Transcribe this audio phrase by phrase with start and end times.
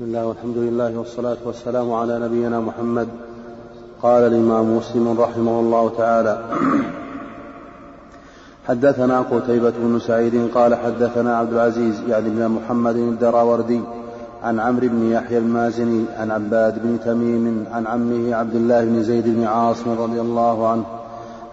[0.00, 3.08] بسم الله والحمد لله والصلاة والسلام على نبينا محمد.
[4.02, 6.42] قال الإمام مسلم رحمه الله تعالى
[8.68, 13.80] حدثنا قتيبة بن سعيد قال حدثنا عبد العزيز يعني بن محمد الدراوردي
[14.44, 19.24] عن عمرو بن يحيى المازني عن عباد بن تميم عن عمه عبد الله بن زيد
[19.28, 20.84] بن عاصم رضي الله عنه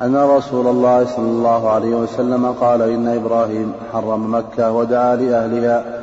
[0.02, 5.97] أن رسول الله صلى الله عليه وسلم قال إن إبراهيم حرم مكة ودعا لأهلها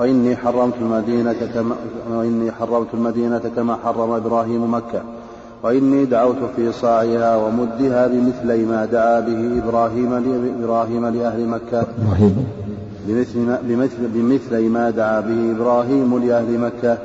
[0.00, 1.76] وإني حرمت المدينة كما
[2.10, 5.02] وإني حرمت المدينة كما حرم إبراهيم مكة.
[5.62, 10.12] وإني دعوت في صاعها ومدها بمثل ما دعا به إبراهيم
[10.62, 11.86] إبراهيم لأهل مكة.
[13.06, 16.98] بمثل ما, بمثل, بمثل ما دعا به إبراهيم لأهل مكة.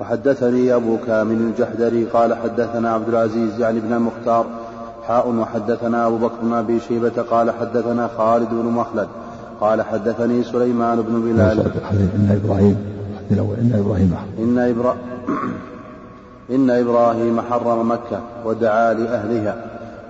[0.00, 4.46] وحدثني أبو كامل الجحدري قال حدثنا عبد العزيز يعني ابن المختار
[5.08, 9.08] حاء وحدثنا أبو بكر بن أبي شيبة قال حدثنا خالد بن مخلد.
[9.64, 11.60] قال حدثني سليمان بن بلال.
[12.16, 12.76] إن إبراهيم
[13.60, 15.00] إن إبراهيم إن إبراهيم
[16.50, 19.56] إن إبراهيم حرم مكة ودعا لأهلها.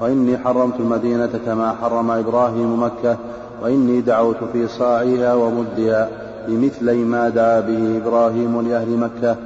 [0.01, 3.17] وإني حرمت المدينة كما حرم إبراهيم مكة.
[3.63, 6.09] وإني دعوت في صاعها ومدها
[6.49, 9.37] بمثل ما دعا به إبراهيم لأهل مكة.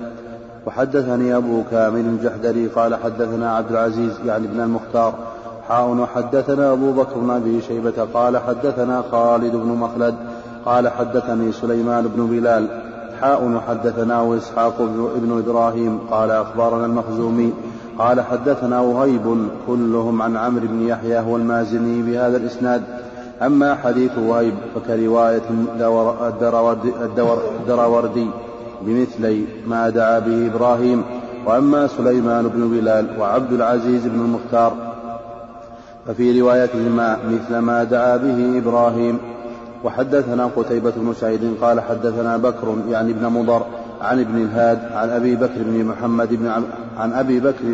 [0.66, 5.14] وحدثني أبو كامل الجحدري قال حدثنا عبد العزيز يعني ابن المختار
[5.68, 10.14] حاء وحدثنا أبو بكر بن أبي شيبة قال حدثنا خالد بن مخلد
[10.64, 12.66] قال حدثني سليمان بن بلال.
[13.20, 14.82] حاء وحدثنا إسحاق
[15.16, 17.52] بن إبراهيم قال أخبرنا المخزومي
[17.98, 22.82] قال حدثنا وهيب كلهم عن عمرو بن يحيى هو المازني بهذا الإسناد.
[23.42, 25.42] أما حديث وهيب فكرواية
[27.60, 28.30] الدراوردي
[28.82, 31.02] بمثل ما دعا به إبراهيم.
[31.46, 34.87] وأما سليمان بن بلال وعبد العزيز بن المختار
[36.08, 39.18] ففي روايتهما مثل ما دعا به إبراهيم.
[39.84, 43.62] وحدثنا قتيبة بن سعيد قال حدثنا بكر يعني ابن مضر
[44.00, 46.48] عن ابن الهاد عن أبي بكر بن محمد بن
[46.98, 47.64] عن أبي بكر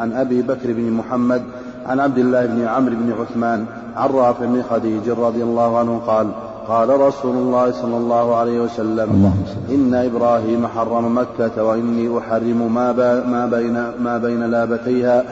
[0.00, 1.42] عن أبي بكر بن محمد
[1.86, 3.66] عن عبد الله بن عمرو بن عثمان
[3.96, 6.26] عن رافع بن خديج رضي الله عنه قال
[6.68, 9.32] قال رسول الله صلى الله عليه وسلم
[9.70, 12.92] إن إبراهيم حرم مكة وإني أحرم ما,
[13.26, 15.24] ما بين ما بين لابتيها.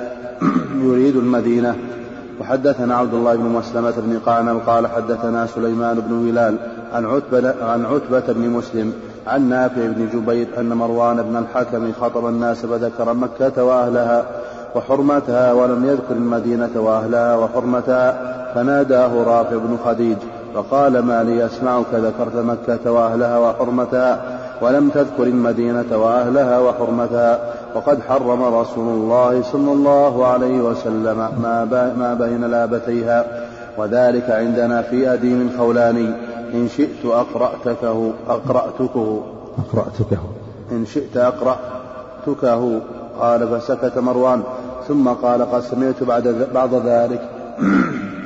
[0.85, 1.77] يريد المدينة.
[2.41, 6.57] وحدثنا عبد الله بن مسلمة بن قعنب قال حدثنا سليمان بن هلال
[6.93, 8.93] عن عتبة, عن عتبة بن مسلم
[9.27, 14.25] عن نافع بن جبير أن مروان بن الحكم خطب الناس فذكر مكة وأهلها
[14.75, 20.17] وحرمتها ولم يذكر المدينة وأهلها وحرمتها فناداه رافع بن خديج
[20.55, 28.43] فقال ما لي أسمعك ذكرت مكة وأهلها وحرمتها ولم تذكر المدينة وأهلها وحرمتها وقد حرم
[28.43, 31.65] رسول الله صلى الله عليه وسلم ما,
[31.97, 33.49] ما بين لابتيها.
[33.79, 36.09] وذلك عندنا في أديم خولاني
[36.55, 39.23] إن شئت أقرأتكه أقرأتكه.
[39.59, 40.23] أقرأتكه.
[40.73, 42.81] إن شئت أقرأتكه
[43.21, 44.43] قال فسكت مروان.
[44.89, 47.23] ثم قال قد سمعت بعد بعض ذلك.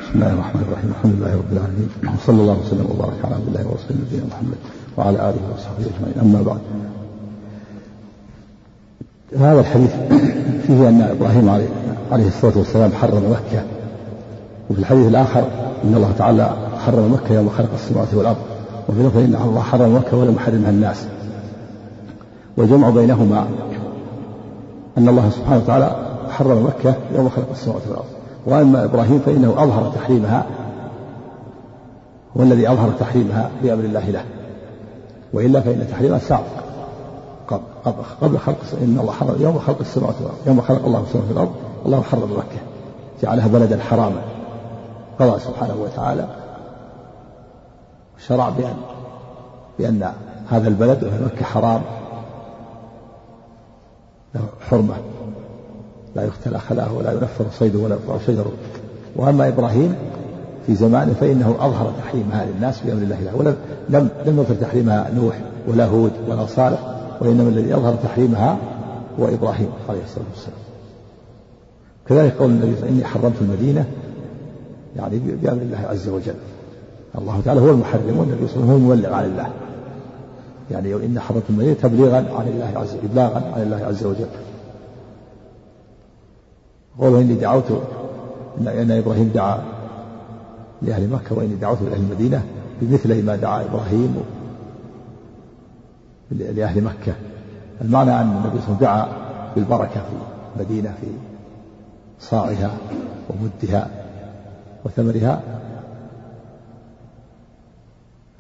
[0.01, 0.91] بسم الله الرحمن الرحيم.
[0.91, 1.91] الحمد لله رب العالمين.
[2.15, 4.76] وصلى الله وسلم وبارك على عبد الله ورسوله نبينا محمد.
[4.97, 6.15] وعلى آله وصحبه أجمعين.
[6.23, 6.59] أما بعد.
[9.39, 9.91] هذا الحديث
[10.67, 11.69] فيه أن إبراهيم عليه,
[12.12, 13.62] عليه الصلاة والسلام حرم مكة.
[14.71, 15.45] وفي الحديث الآخر
[15.84, 16.51] إن الله تعالى
[16.87, 18.37] حرم مكة يوم خلق السماوات والأرض.
[18.89, 21.07] وفي لفظ إن الله حرم مكة ولم يحرمها الناس.
[22.57, 23.47] والجمع بينهما
[24.99, 25.97] أن الله سبحانه وتعالى
[26.31, 28.07] حرم مكة يوم خلق السماوات والأرض.
[28.47, 30.47] وأما إبراهيم فإنه أظهر تحريمها.
[32.37, 34.25] هو الذي أظهر تحريمها بأمر الله له.
[35.37, 36.47] وإلا فإن تحريمها سابق
[38.23, 41.53] قبل خلق إن الله حرم يوم خلق السماوات والأرض يوم خلق الله السماوات والأرض
[41.87, 42.61] الله حرم مكة.
[43.23, 44.23] جعلها بلدا حراما.
[45.21, 46.27] قضى سبحانه وتعالى
[48.27, 48.77] شرع بأن
[49.79, 50.13] بأن
[50.51, 51.83] هذا البلد وهي مكة حرام.
[54.35, 54.97] له حرمة.
[56.15, 58.53] لا يختلى خلاه ولا ينفر صيده ولا يقطع شجره
[59.17, 59.97] وأما إبراهيم
[60.66, 63.37] في زمانه فإنه أظهر تحريمها للناس بأمر الله له.
[63.37, 63.56] ولم
[63.88, 66.78] لم لم يظهر تحريمها نوح ولا هود ولا صالح
[67.21, 68.59] وإنما الذي أظهر تحريمها
[69.21, 70.59] هو إبراهيم عليه الصلاة والسلام.
[72.07, 73.86] كذلك قول النبي إني حرمت المدينة.
[74.97, 76.34] يعني بأمر الله عز وجل.
[77.19, 79.48] الله تعالى هو المحرم والنبي صلى الله عليه وسلم هو المبلغ عن الله.
[80.71, 84.27] يعني إن حرمت المدينة تبليغا عن الله عز وجل إبلاغا عن الله عز وجل.
[86.98, 87.65] قوله إني دعوت
[88.60, 89.76] إن إبراهيم دعا.
[90.83, 92.43] لأهل مكة وإني دعوت لأهل المدينة
[92.81, 94.17] بمثل ما دعا إبراهيم
[96.31, 97.13] لأهل مكة.
[97.81, 99.09] المعنى أن النبي صلى الله عليه وسلم دعا
[99.57, 100.13] بالبركة في
[100.57, 101.07] المدينة في
[102.21, 102.71] صاعها
[103.31, 103.91] ومدها
[104.84, 105.43] وثمرها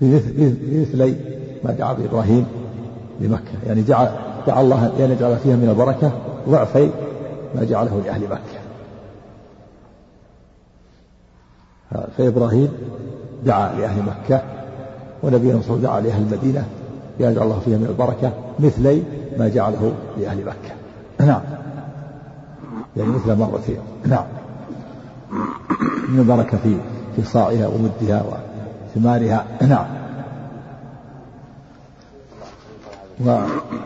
[0.00, 1.16] بمثل
[1.64, 2.46] ما دعا بإبراهيم
[3.20, 3.52] لمكة.
[3.66, 4.16] يعني دعا
[4.46, 6.12] دعا الله أن يجعل فيها من البركة
[6.48, 6.90] ضعفي
[7.54, 8.55] ما جعله لأهل مكة.
[12.18, 12.68] فإبراهيم
[13.44, 14.42] دعا لأهل مكة
[15.22, 16.64] ونبينا صلى دعا لأهل المدينة
[17.20, 19.02] يجعل الله فيها من البركة مثلي
[19.38, 20.74] ما جعله لأهل مكة.
[21.26, 21.40] نعم.
[22.96, 24.24] يعني مثل مرتين نعم.
[26.08, 26.76] من البركة في
[27.16, 28.24] في صاعها ومدها
[28.94, 29.86] وثمارها نعم.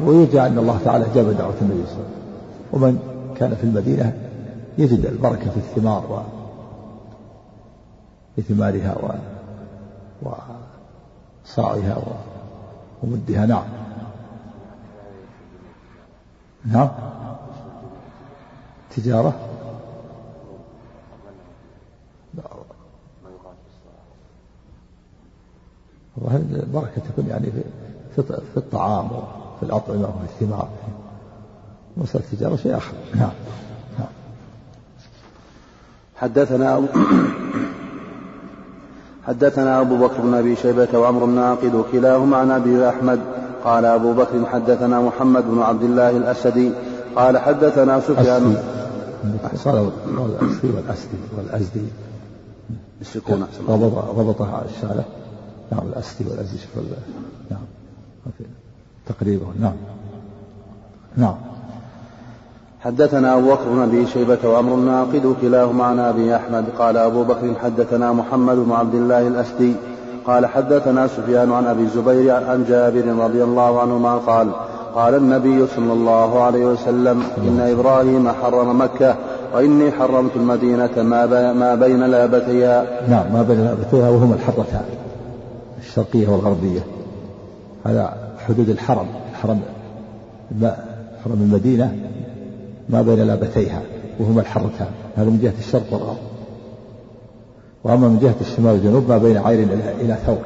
[0.07, 2.21] ويرجى أن الله تعالى أجاب دعوة النبي صلى الله عليه وسلم.
[2.73, 2.99] ومن
[3.37, 4.13] كان في المدينة
[4.79, 6.25] يجد البركة في الثمار
[8.41, 8.97] و في ثمارها
[10.23, 10.33] و
[11.45, 12.03] وصاعها
[13.03, 13.47] ومدها.
[13.47, 13.65] نعم.
[16.65, 16.89] نعم.
[18.97, 19.35] تجارة.
[26.53, 27.47] البركة تكون يعني
[28.17, 30.69] في في الطعام وفي الأطعمة وفي الثمار.
[31.97, 32.93] مسألة التجارة شيء آخر.
[33.15, 33.31] نعم.
[33.99, 34.09] نعم.
[36.17, 36.89] حدثنا
[39.27, 43.21] حدثنا أبو بكر بن أبي شيبة وعمر الناقد وكلاهما عن أبي أحمد.
[43.65, 46.71] قال أبو بكر حدثنا محمد بن عبد الله الأسدي.
[47.17, 48.57] قال حدثنا سفيان.
[49.65, 49.91] قال
[50.43, 51.19] الأسدي والأسدي.
[51.39, 51.87] والأزدي
[53.01, 53.47] السكون
[54.17, 55.05] ضبطها الشارع.
[55.73, 56.85] نعم الأسدي والأزدي شوف
[57.51, 57.61] نعم.
[59.07, 59.47] تقريبا.
[59.61, 59.77] نعم.
[61.17, 61.37] نعم.
[62.85, 66.65] حدثنا أبو بكر بن أبي شيبة وأمر الناقد كلاهما عن أبي أحمد.
[66.79, 69.75] قال أبو بكر حدثنا محمد بن عبد الله الأسدي.
[70.27, 74.49] قال حدثنا سفيان عن أبي الزبير عن جابر رضي الله عنهما قال
[74.95, 79.15] قال النبي صلى الله عليه وسلم إن إبراهيم حرم مكة
[79.55, 82.87] وإني حرمت المدينة ما, ما بين لابتيها.
[83.09, 84.85] نعم ما بين لابتيها وهما الحرتان
[85.81, 86.81] الشرقية والغربية.
[87.85, 88.15] هذا
[88.49, 89.61] حدود الحرم الحرم
[91.25, 91.97] حرم المدينة
[92.93, 93.83] ما بين لابتيها
[94.19, 96.17] وهما الحرتان هذا من جهة الشرق والغرب.
[97.85, 99.63] وأما من جهة الشمال والجنوب ما بين عير
[100.01, 100.43] إلى ثور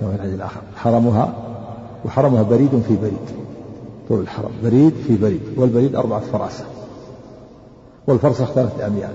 [0.00, 0.60] كما في الحديث الآخر.
[0.76, 1.34] حرمها
[2.04, 3.26] وحرمها بريد في بريد.
[4.08, 4.50] طول الحرم.
[4.64, 5.40] بريد في بريد.
[5.56, 6.64] والبريد أربعة فراسخ.
[8.06, 9.14] والفرسخ ثلاثة أميال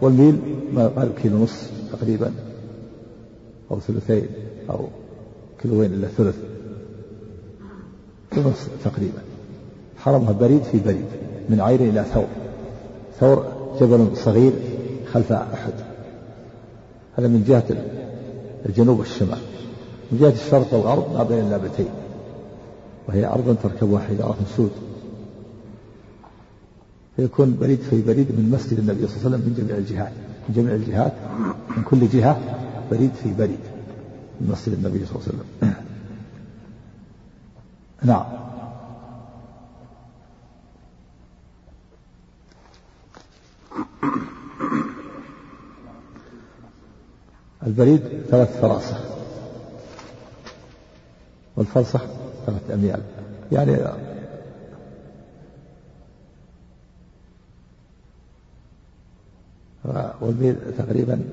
[0.00, 0.40] والميل
[0.74, 2.32] ما قال كيلو نص تقريبا
[3.70, 4.26] أو ثلثين
[4.70, 4.78] أو
[5.62, 6.36] كيلوين إلا ثلث.
[8.36, 9.18] نص تقريبا.
[9.98, 11.06] حرمها بريد في بريد.
[11.48, 12.26] من عير إلى ثور.
[13.20, 13.46] ثور
[13.80, 14.52] جبل صغير
[15.12, 15.72] خلف أحد.
[17.18, 17.64] هذا من جهة
[18.66, 19.38] الجنوب والشمال.
[20.12, 21.88] من جهة الشرق والغرب ما بين اللابتين.
[23.08, 24.70] وهي أرض تركبها حجارة سود.
[27.16, 30.12] فيكون بريد في بريد من مسجد النبي صلى الله عليه وسلم من جميع الجهات.
[30.48, 31.12] من جميع الجهات
[31.76, 32.40] من كل جهة
[32.90, 33.60] بريد في بريد
[34.40, 35.74] من مسجد النبي صلى الله عليه وسلم.
[38.10, 38.24] نعم.
[47.66, 49.00] البريد ثلاث فراسخ.
[51.56, 52.04] والفرسخ
[52.46, 53.02] ثلاث أميال.
[53.52, 53.76] يعني
[60.20, 61.24] والميل تقريبا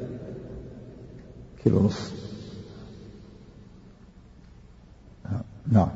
[1.64, 2.12] كيلو ونص.
[5.72, 5.90] نعم.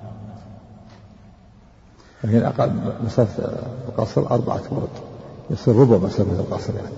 [2.24, 3.44] لكن أقل مسافة
[3.88, 5.13] القصر أربعة ورد
[5.54, 6.96] يصير ربع مسافة القصر يعني.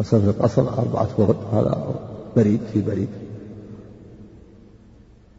[0.00, 1.84] مسافة القصر أربعة ورد هذا
[2.36, 3.08] بريد في بريد.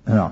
[0.07, 0.31] نعم.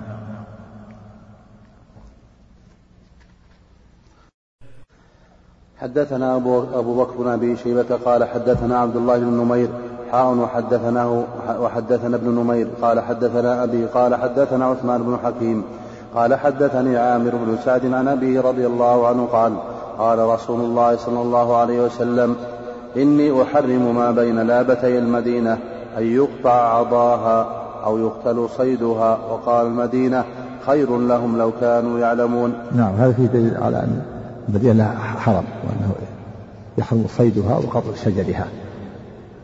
[5.76, 9.68] حدثنا أبو, أبو بكر بن أبي شيبة قال حدثنا عبد الله بن نمير.
[10.12, 11.24] حاء وحدثناه
[11.60, 12.68] وحدثنا ابن نمير.
[12.82, 15.64] قال حدثنا أبي قال حدثنا عثمان بن حكيم.
[16.14, 19.52] قال حدثني عامر بن سعد عن أبيه رضي الله عنه قال
[19.98, 22.36] قال رسول الله صلى الله عليه وسلم
[22.96, 25.58] إني أحرم ما بين لابتي المدينة
[25.98, 27.46] أن يقطع عضاها
[27.84, 29.18] أو يقتل صيدها.
[29.30, 30.24] وقال المدينة
[30.66, 32.52] خير لهم لو كانوا يعلمون.
[32.72, 34.02] نعم هذا فيه دليل على أن
[34.48, 35.92] المدينة حرم وأنه
[36.78, 38.46] يحرم صيدها وقطع شجرها.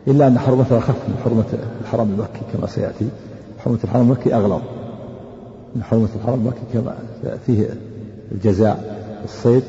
[0.08, 1.44] إلا أن حرمتها أخف من حرمة
[1.80, 3.08] الحرم المكي كما سيأتي.
[3.64, 4.62] حرمة الحرم المكي أغلظ.
[5.76, 6.94] من حرمة الحرم المكي كما
[7.46, 7.68] فيه
[8.32, 9.62] الجزاء الصيد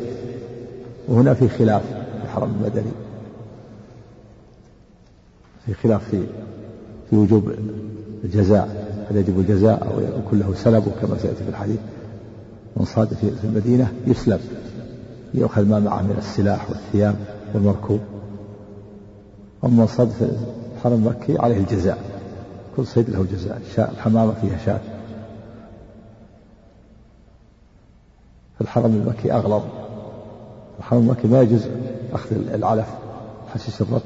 [1.08, 2.92] وهنا في خلاف في الحرم المدني.
[5.66, 6.24] في خلاف في
[7.10, 7.52] في وجوب
[8.24, 11.80] الجزاء هل يجب الجزاء أو يكون له سلب كما سيأتي في الحديث.
[12.78, 14.40] من صاد في المدينة يسلب
[15.34, 17.16] يؤخذ ما معه من السلاح والثياب
[17.54, 18.00] والمركوب.
[19.64, 20.30] أما صاد في
[20.76, 21.98] الحرم المكي عليه الجزاء
[22.78, 24.80] كل صيد له جزاء الحمامة فيها شاة.
[28.56, 29.64] في الحرم المكي أغلظ.
[30.80, 31.68] الحرم المكي ما يجوز
[32.14, 32.88] أخذ العلف
[33.54, 34.06] حشيش الرطب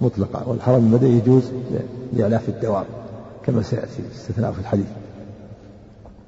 [0.00, 1.42] مطلقا والحرم المدني يجوز
[2.12, 2.86] لإعلاف الدواب
[3.44, 4.86] كما سيأتي استثناء في الحديث.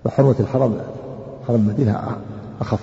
[0.04, 0.80] فحرمة الحرم
[1.46, 2.16] حرم المدينة
[2.60, 2.80] أخف.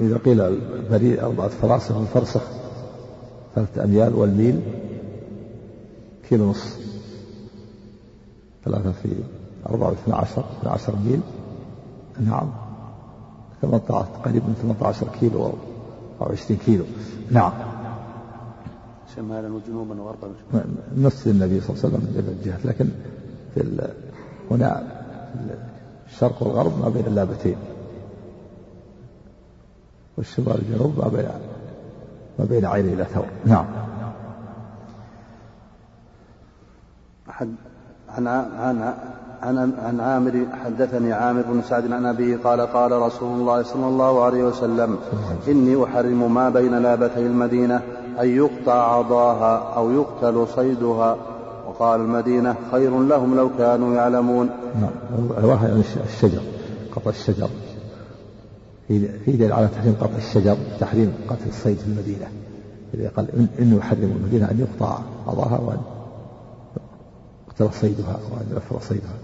[0.00, 2.42] إذا قيل البريء أربعة فراسخ والفرسخ
[3.54, 4.60] ثلاثة أميال والميل
[6.28, 6.89] كيلو ونصف
[8.70, 9.08] ثلاثة في
[9.68, 11.20] أربعة واثنى عشر اثنى عشر ميل.
[12.20, 12.50] نعم.
[13.62, 15.52] 18 قريب من 18 كيلو أو
[16.20, 16.84] 20 كيلو.
[17.30, 17.52] نعم.
[19.16, 20.34] شمالا وجنوبا وغربا.
[20.96, 22.88] نفس النبي صلى الله عليه وسلم من الجهات لكن
[23.54, 23.88] في
[24.50, 24.82] هنا
[26.06, 27.56] الشرق والغرب ما بين اللابتين.
[30.16, 31.28] والشمال والجنوب ما بين
[32.38, 33.26] ما بين عين إلى ثور.
[33.46, 33.66] نعم.
[38.28, 38.94] عن عن
[39.42, 44.24] عن عن عامر حدثني عامر بن سعد عن أبيه قال قال رسول الله صلى الله
[44.24, 44.98] عليه وسلم
[45.48, 47.82] إني أحرم ما بين لابتي المدينة
[48.20, 51.16] أن يقطع عضاها أو يقتل صيدها.
[51.68, 54.50] وقال المدينة خير لهم لو كانوا يعلمون.
[54.80, 54.90] نعم.
[55.38, 55.70] الواحد
[56.06, 56.40] الشجر
[56.96, 57.48] قطع الشجر.
[58.88, 62.26] في دليل على تحريم قطع الشجر تحريم قتل الصيد في المدينة.
[62.94, 63.26] إذا قال
[63.58, 65.78] إنه يحرم المدينة أن يقطع عضاها وأن
[67.60, 69.14] يقتل صيدها وأن ينفر صيدها.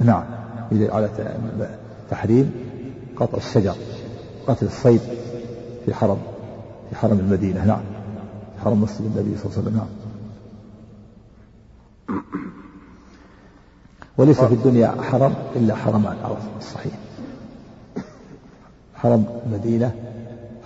[0.00, 0.24] نعم.
[0.72, 1.10] يدل على
[2.10, 2.52] تحريم
[3.16, 3.74] قطع الشجر
[4.46, 5.00] قتل الصيد
[5.86, 6.18] في حرم
[6.90, 7.64] في حرم المدينة.
[7.64, 7.82] نعم.
[8.64, 9.76] حرم مسجد النبي صلى الله عليه وسلم.
[9.76, 9.88] نعم.
[14.18, 16.16] وليس في الدنيا حرم إلا حرمان.
[16.24, 16.92] على الصحيح.
[18.94, 19.94] حرم المدينة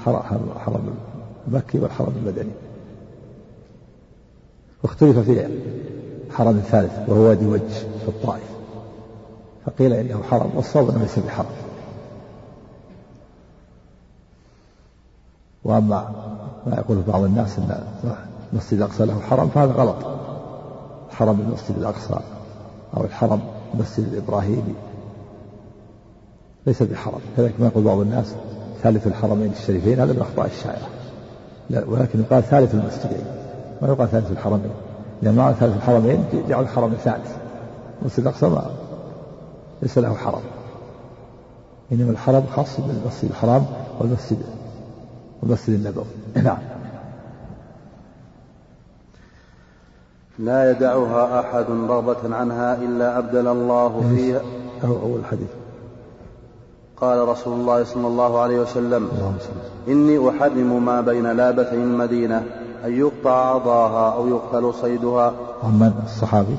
[0.04, 0.94] حرم
[1.48, 2.71] المكي والحرم المدني.
[4.82, 5.48] واختلف في
[6.30, 7.70] حرم ثالث وهو وادي وج
[8.02, 8.52] في الطائف.
[9.66, 11.46] فقيل إنه حرم والصواب أنه ليس بحرم.
[15.64, 16.12] وأما
[16.66, 17.84] ما يقول بعض الناس إن
[18.52, 19.96] المسجد الأقصى له حرم فهذا غلط.
[21.10, 22.20] حرم المسجد الأقصى
[22.96, 23.40] أو الحرم
[23.74, 24.74] المسجد الابراهيمي
[26.66, 27.20] ليس بحرم.
[27.36, 28.34] كذلك ما يقول بعض الناس
[28.82, 30.88] ثالث الحرمين الشريفين هذا من أخطاء الشاعره
[31.90, 33.41] ولكن يقال ثالث المسجدين.
[33.82, 34.70] ما يقال ثالث الحرمين.
[35.22, 37.30] لأن معنى ثالث الحرمين جعل الحرم الثالث.
[38.02, 38.70] المسجد الأقصى ما
[39.82, 40.42] ليس له حرم.
[41.92, 43.66] إنما الحرم خاص بالمسجد الحرام
[44.00, 44.38] والمسجد
[45.42, 46.04] والمسجد النبوي.
[46.44, 46.58] نعم.
[50.38, 54.40] لا يدعها أحد رغبة عنها إلا أبدل الله فيها.
[54.84, 55.48] أول الحديث
[56.96, 59.08] قال رسول الله صلى الله عليه وسلم
[59.88, 62.61] إني أحرم ما بين لابتي المدينة.
[62.84, 65.32] أن يقطع عضاها أو يقتل صيدها.
[65.64, 66.56] عن من؟ الصحابي.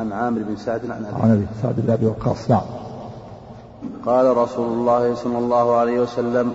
[0.00, 2.50] عن عامر بن سعد عن أبي عن أبي سعد بن أبي وقاص.
[2.50, 2.60] نعم.
[4.06, 6.52] قال رسول الله صلى الله عليه وسلم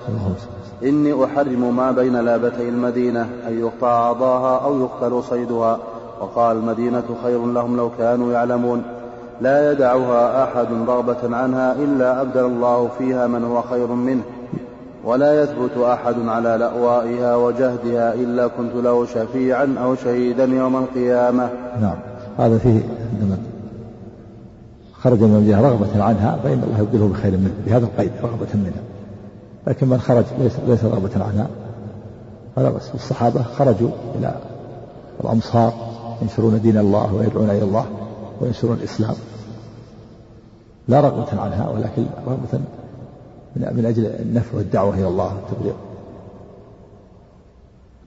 [0.83, 5.77] إني أحرم ما بين لابتي المدينة أن يقطع عضاها أو يقتل صيدها.
[6.21, 8.83] وقال المدينة خير لهم لو كانوا يعلمون.
[9.41, 14.23] لا يدعها أحد رغبة عنها إلا أبدل الله فيها من هو خير منه.
[15.09, 21.49] ولا يثبت أحد على لأوائها وجهدها إلا كنت له شفيعا أو شهيدا يوم القيامة.
[21.81, 21.95] نعم.
[22.37, 22.81] هذا فيه
[23.13, 23.37] عندما
[24.93, 27.53] خرج من المدينة رغبة عنها فإن الله يبدله بخير منه.
[27.65, 28.81] بهذا القيد رغبة منها.
[29.67, 31.47] لكن من خرج ليس, ليس رغبة عنها.
[32.57, 34.35] هذا بس الصحابة خرجوا إلى
[35.23, 35.73] الأمصار
[36.21, 37.85] ينشرون دين الله ويدعون إلى الله
[38.41, 39.15] وينشرون الإسلام.
[40.87, 42.59] لا رغبة عنها ولكن رغبة
[43.55, 45.73] من أجل النفع والدعوة إلى الله والتبليغ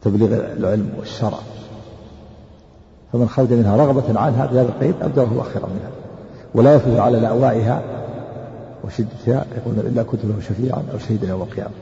[0.03, 1.39] تبليغ العلم والشرع.
[3.13, 5.91] فمن خرج منها رغبة عنها بهذا القيد أبدله الله خيرا منها.
[6.55, 7.83] ولا يفوز على لأوائها
[8.85, 11.75] وشدتها يقول إلا كنت له شفيعا أو شهيدا يوم القيامة.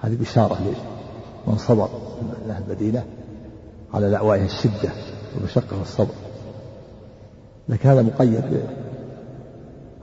[0.00, 0.58] هذه بشارة
[1.46, 1.88] لمن صبر
[2.44, 3.04] من أهل المدينة
[3.94, 4.90] على لأوائها الشدة
[5.34, 6.14] والمشقة والصبر
[7.68, 8.62] لكن هذا مقيد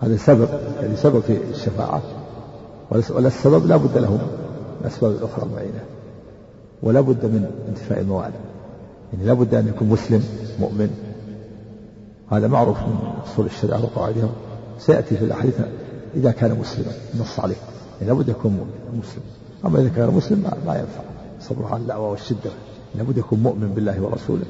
[0.01, 0.49] هذا سبب
[0.81, 2.01] يعني سبب في الشفاعة.
[2.91, 4.27] ولا السبب لا بد له من
[4.81, 5.83] الأسباب الأخرى المعينة
[6.83, 8.35] ولا بد من انتفاء الموانع
[9.13, 10.23] يعني لا بد أن يكون مسلم
[10.59, 10.89] مؤمن.
[12.31, 14.29] هذا معروف من أصول الشريعة وقواعدها.
[14.79, 15.59] سيأتي في الأحاديث
[16.15, 17.55] إذا كان مسلما نص عليه.
[18.01, 18.65] يعني لابد يكون
[18.99, 19.23] مسلم.
[19.65, 21.01] أما إذا كان مسلم ما, ينفع.
[21.41, 22.51] صبره على الدعوة والشدة.
[22.95, 24.45] لابد يكون مؤمن بالله ورسوله.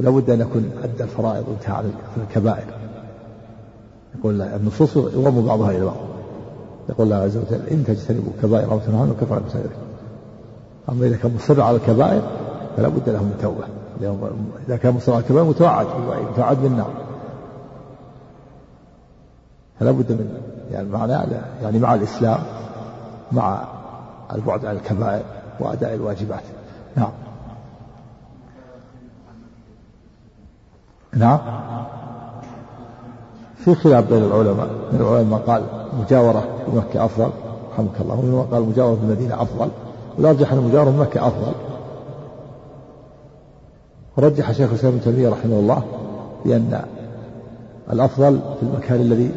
[0.00, 2.66] ولا بد أن يكون أدى الفرائض وانتهى عن الكبائر.
[4.18, 5.96] يقول النصوص يضم بعضها إلى بعض.
[6.88, 9.42] يقول الله عز وجل إن تجتنبوا كبائر أو تنهون كفر عن
[10.88, 12.22] أما إذا كان مصر على الكبائر
[12.76, 13.64] فلا بد له من توبة.
[14.68, 15.86] إذا كان مسلم كبير متوعد
[16.32, 16.90] متوعد بالنار.
[19.80, 20.40] فلا بد من
[20.72, 21.26] يعني معناه
[21.62, 22.38] يعني مع الإسلام
[23.32, 23.64] مع
[24.34, 25.24] البعد عن الكبائر
[25.60, 26.42] وأداء الواجبات.
[26.96, 27.12] نعم.
[31.12, 31.38] نعم.
[33.56, 37.30] في خلاف بين العلماء من العلماء قال مجاورة في مكة أفضل
[37.72, 38.14] رحمك الله.
[38.14, 39.68] ومن قال مجاورة في المدينة أفضل.
[40.18, 41.52] والأرجح أن المجاورة في مكة أفضل.
[44.16, 45.82] ورجح شيخ الإسلام ابن تيمية رحمه الله
[46.44, 46.84] بأن
[47.92, 49.30] الأفضل في المكان الذي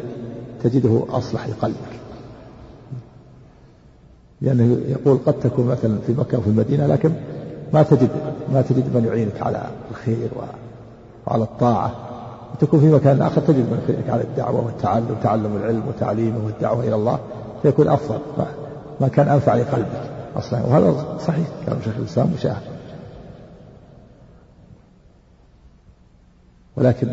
[0.62, 1.98] تجده أصلح لقلبك.
[4.40, 7.12] لأنه يقول قد تكون مثلا في مكة وفي المدينة لكن
[7.72, 8.08] ما تجد
[8.52, 10.28] ما تجد من يعينك على الخير
[11.26, 12.07] وعلى الطاعة.
[12.54, 17.18] وتكون في مكان آخر تجد من على الدعوة والتعلم وتعلم العلم وتعليمه والدعوة إلى الله
[17.62, 18.18] فيكون أفضل.
[19.00, 20.66] ما كان أنفع لقلبك أصلا.
[20.66, 22.62] وهذا صحيح كلام شيخ الإسلام مشاهد
[26.76, 27.08] ولكن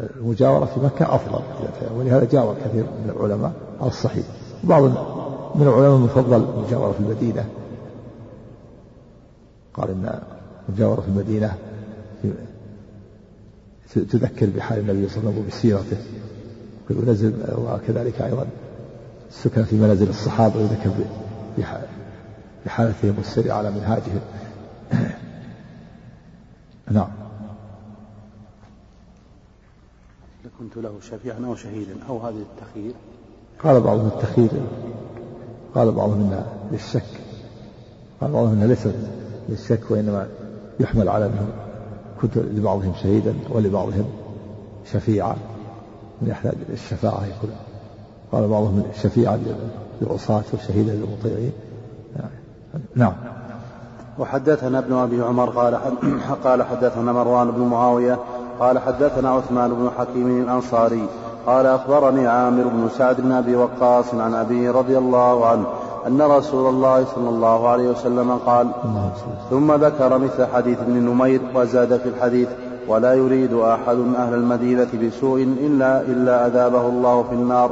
[0.00, 1.42] المجاورة في مكة أفضل.
[1.96, 4.26] ولهذا جاور كثير من العلماء على الصحيح.
[4.64, 4.82] بعض
[5.54, 7.44] من العلماء من فضل المجاورة في المدينة.
[9.74, 10.20] قال إن
[10.68, 11.54] المجاورة في المدينة
[13.94, 15.96] تذكر بحال النبي صلى الله عليه وسلم وبسيرته.
[16.90, 18.46] وينزل وكذلك أيضا
[19.30, 20.90] السكن في منازل الصحابة ويذكر
[22.66, 24.20] بحالتهم والسير على منهاجهم.
[26.90, 27.08] نعم.
[30.58, 32.92] كنت له شفيعا أو شهيدا أو هذه التخيير؟
[33.64, 34.50] قال بعضهم التخيير
[35.74, 37.20] قال بعضهم انها للشك.
[38.20, 38.94] قال بعضهم انها ليست
[39.48, 40.28] للشك وإنما
[40.80, 41.67] يحمل على انه
[42.22, 44.04] كنت لبعضهم شهيدا ولبعضهم
[44.92, 45.36] شفيعا
[46.22, 47.50] من يحتاج الشفاعة يقول.
[48.32, 49.38] قال بعضهم شفيعا
[50.00, 51.52] للعصاة وشهيدا للمطيعين.
[52.94, 53.12] نعم.
[54.18, 55.78] وحدثنا ابن أبي عمر قال
[56.44, 58.18] قال حدثنا مروان بن معاوية
[58.60, 61.08] قال حدثنا عثمان بن حكيم الأنصاري
[61.46, 65.66] قال أخبرني عامر بن سعد بن أبي وقاص عن أبيه رضي الله عنه
[66.08, 68.68] أن رسول الله صلى الله عليه وسلم قال
[69.50, 72.48] ثم ذكر مثل حديث ابن نمير وزاد في الحديث
[72.88, 77.70] ولا يريد أحد أهل المدينة بسوء إلا إلا أذابه الله في النار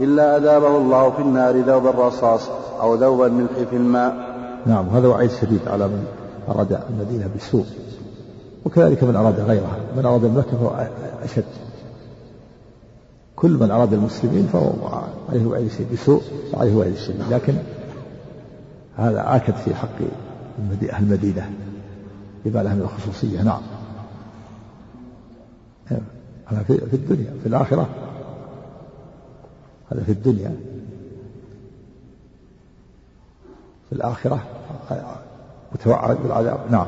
[0.00, 2.48] إلا أذابه الله في النار ذوب الرصاص
[2.80, 4.16] أو ذوب الملح في الماء.
[4.66, 6.04] نعم هذا وعيد شديد على من
[6.48, 7.64] أراد المدينة بسوء
[8.66, 10.70] وكذلك من أراد غيرها من أراد مكة فهو
[11.24, 11.67] أشد.
[13.38, 14.72] كل من أراد المسلمين فهو
[15.28, 16.22] عليه وعيد شيء بسوء
[16.52, 17.24] وعليه وعيد شيء.
[17.30, 17.54] لكن
[18.96, 19.98] هذا آكد في حق
[20.90, 21.50] أهل المدينة
[22.44, 23.42] لما لها من الخصوصية.
[23.42, 23.60] نعم.
[26.46, 27.88] هذا في الدنيا في الآخرة.
[29.92, 30.56] هذا في الدنيا.
[33.88, 34.40] في الآخرة
[35.72, 36.60] متوعد بالعذاب.
[36.70, 36.86] نعم.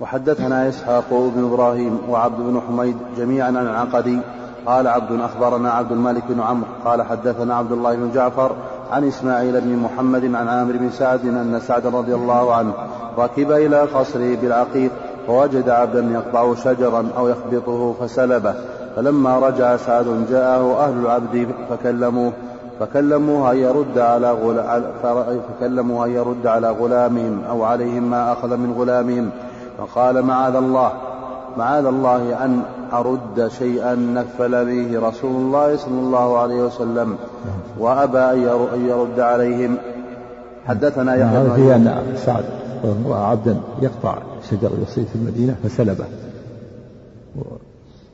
[0.00, 4.18] وحدثنا إسحاق بن إبراهيم وعبد بن حميد جميعا عن العقدي
[4.66, 6.66] قال عبد أخبرنا عبد الملك بن عمرو.
[6.84, 8.52] قال حدثنا عبد الله بن جعفر
[8.92, 12.72] عن إسماعيل بن محمد عن عامر بن سعد أن سعد رضي الله عنه
[13.18, 14.90] ركب إلى قصره بالعقيق
[15.26, 18.54] فوجد عبدا يقطع شجرا أو يخبطه فسلبه.
[18.96, 22.32] فلما رجع سعد جاءه أهل العبد فكلموه
[22.80, 24.36] فكلموه أن يرد على.
[25.48, 29.30] فكلموه أن يرد على غلامهم أو عليهم ما أخذ من غلامهم.
[29.78, 30.92] فقال معاذ الله
[31.58, 32.62] معاذ الله أن
[32.92, 37.16] أرد شيئا نفل به رسول الله صلى الله عليه وسلم
[37.78, 39.76] وأبى أن يرد عليهم.
[40.66, 42.44] حدثنا يحيى هذا في أن سعد
[43.06, 44.18] رأى عبدا يقطع
[44.50, 46.04] شجر يصيب في المدينة فسلبه.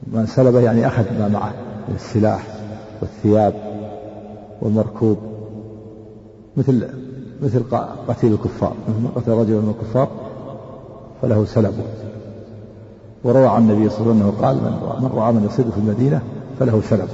[0.06, 1.52] من سلبه يعني أخذ ما معه
[1.88, 2.46] من السلاح
[3.00, 3.54] والثياب
[4.62, 5.18] والمركوب
[6.56, 6.88] مثل
[7.42, 7.62] مثل
[8.08, 10.08] قتيل الكفار مثل قتل رجل من الكفار.
[11.22, 11.74] فله سلب.
[13.24, 14.56] وروى عن النبي صلى الله عليه وسلم قال
[15.02, 16.22] من, رأى من يصيد في المدينة
[16.60, 17.08] فله سلب.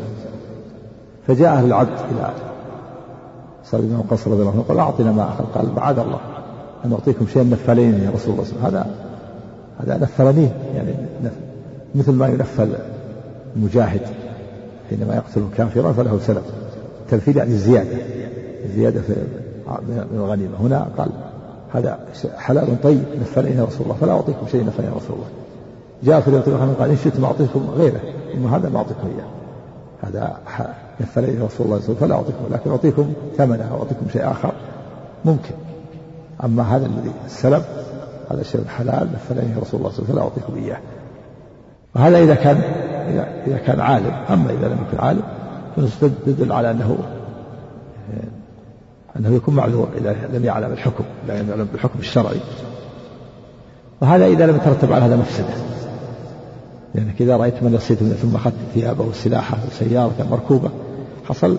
[1.26, 2.30] فجاء أهل العبد إلى
[3.64, 5.44] سعد بن وقاص رضي الله عنه قال أعطنا ما أخذ.
[5.54, 6.18] قال معاذ الله
[6.84, 8.68] أن أعطيكم شيئا نفلين يا رسول الله.
[8.68, 8.86] هذا
[9.78, 10.94] هذا نفلنيه يعني
[11.94, 12.68] مثل ما ينفل
[13.56, 14.00] المجاهد
[14.90, 16.42] حينما يقتل كافرا فله سلب.
[17.00, 17.96] التنفيذ يعني الزيادة
[18.64, 19.14] الزيادة في
[19.68, 20.56] من الغنيمة.
[20.60, 21.08] هنا قال
[21.72, 21.98] هذا
[22.36, 25.28] حلال طيب نفلني يا رسول الله فلا أعطيكم شيء نفلني يا رسول الله.
[26.02, 28.00] جاء في اليوم قال إن شئتم أعطيكم غيره
[28.34, 29.26] أما هذا ما أعطيكم إياه.
[30.02, 30.36] هذا
[31.18, 34.52] يا رسول الله فلا أعطيكم لكن أعطيكم ثمنه أعطيكم شيء آخر
[35.24, 35.54] ممكن.
[36.44, 37.62] أما هذا الذي السلب
[38.30, 40.78] هذا شيء حلال يا رسول الله فلا أعطيكم إياه.
[41.96, 42.56] وهذا إذا كان
[43.46, 45.22] إذا كان عالم أما إذا لم يكن عالم
[45.76, 46.98] فنستدل على أنه
[49.16, 52.40] أنه يكون معذور إذا لم يعلم الحكم لا يعلم بالحكم الشرعي.
[54.00, 55.54] وهذا إذا لم يترتب على هذا مفسدة.
[56.94, 60.70] لأنك إذا رأيت من يصيد ثم أخذت ثيابه وسلاحه وسيارته مركوبة
[61.24, 61.58] حصل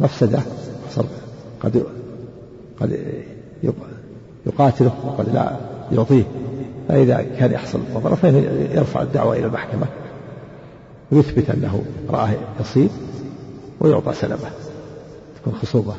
[0.00, 0.40] مفسدة
[0.88, 1.04] حصل
[1.60, 1.82] قد
[2.80, 2.98] قد
[4.46, 5.56] يقاتله وقد لا
[5.92, 6.24] يعطيه.
[6.88, 8.38] فإذا كان يحصل مضرة فإنه
[8.74, 9.86] يرفع الدعوة إلى المحكمة
[11.12, 12.90] ويثبت أنه رآه يصيد
[13.80, 14.48] ويعطى سلبه
[15.40, 15.94] تكون خصوبة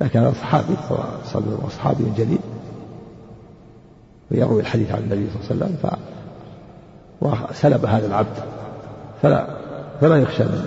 [0.00, 0.74] لكن هذا صحابي
[1.34, 2.38] هو صحابي جليل.
[4.30, 8.36] ويروي الحديث عن النبي صلى الله عليه وسلم ف وسلب هذا العبد.
[9.22, 9.46] فلا
[10.00, 10.64] فلا يخشى من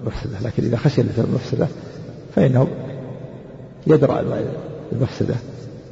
[0.00, 0.38] المفسدة.
[0.40, 1.66] لكن إذا خشي المفسدة
[2.34, 2.68] فإنه
[3.86, 4.24] يدرأ
[4.92, 5.34] المفسدة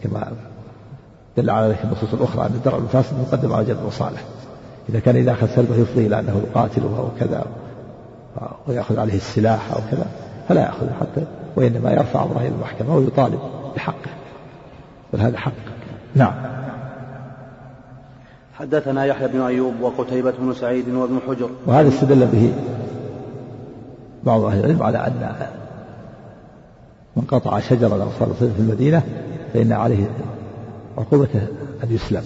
[0.03, 0.33] كما
[1.37, 4.25] دل على ذلك النصوص الأخرى أن الدرء المفاسد مقدم على جلب المصالح
[4.89, 7.47] إذا كان إذا أخذ سلبه يفضي إلى أنه يقاتله أو كذا
[8.69, 10.07] ويأخذ عليه السلاح أو كذا
[10.49, 11.25] فلا يأخذ حتى
[11.57, 13.39] وإنما يرفع أمره إلى المحكمة ويطالب
[13.77, 14.11] بحقه.
[15.13, 15.53] بل هذا حق.
[16.15, 16.33] نعم.
[18.55, 21.51] حدثنا يحيى بن أيوب وقتيبة بن سعيد وابن حجر.
[21.67, 22.53] وهذا استدل به
[24.25, 25.33] بعض أهل العلم على أن
[27.17, 29.03] من قطع شجرة أو صار في المدينة
[29.55, 30.11] فإن عليه
[30.99, 31.47] عقوبته
[31.85, 32.23] أن يسلم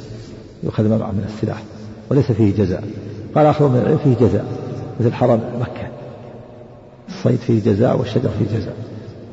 [0.63, 1.63] يؤخذ ما معه من السلاح
[2.11, 2.85] وليس فيه جزاء.
[3.35, 4.45] قال آخر من العلم فيه جزاء
[5.01, 5.89] مثل حرم مكة.
[7.09, 8.77] الصيد فيه جزاء والشجر فيه جزاء.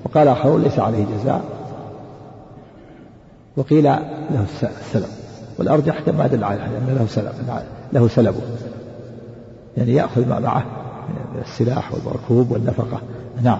[0.06, 1.44] وقال آخرون ليس عليه جزاء.
[3.58, 5.10] وقيل له السلم
[5.60, 7.34] والأرجح كما دل على أن له سلب
[7.94, 8.36] له سلب.
[9.78, 10.64] يعني يأخذ ما معه
[11.10, 13.02] من السلاح والمركوب والنفقة.
[13.44, 13.60] نعم.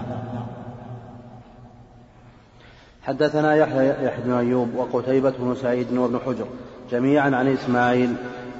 [3.02, 6.46] حدثنا يحيى يحيى بن أيوب وقتيبة بن سعيد وابن حجر
[6.90, 8.14] جميعا عن إسماعيل.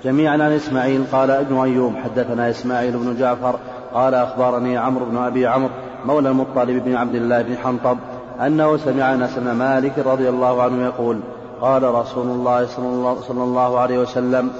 [0.05, 3.59] جميعا عن إسماعيل قال ابن أيوب حدثنا إسماعيل بن جعفر
[3.95, 5.71] قال أخبرني عمرو بن أبي عمرو
[6.07, 7.99] مولى المطلب بن عبد الله بن حنطب
[8.41, 11.21] أنه سمع أنس بن مالك رضي الله عنه يقول
[11.61, 12.67] قال رسول الله
[13.29, 14.51] صلى الله عليه وسلم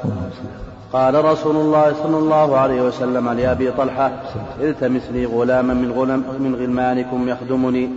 [0.93, 4.13] قال رسول الله صلى الله عليه وسلم لأبي طلحة
[4.61, 7.91] التمس لي غلاما من, غلام من غلمانكم يخدمني.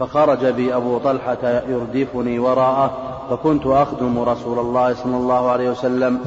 [0.00, 2.90] فخرج بي أبو طلحة يردفني وراءه
[3.30, 6.18] فكنت أخدم رسول الله صلى الله عليه وسلم.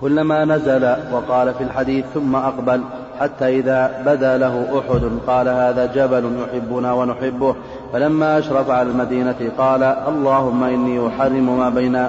[0.00, 2.80] كلما نزل وقال في الحديث ثم أقبل
[3.20, 7.54] حتى إذا بدا له أحد قال هذا جبل يحبنا ونحبه.
[7.92, 12.06] فلما أشرف على المدينة قال اللهم إني أحرم ما بين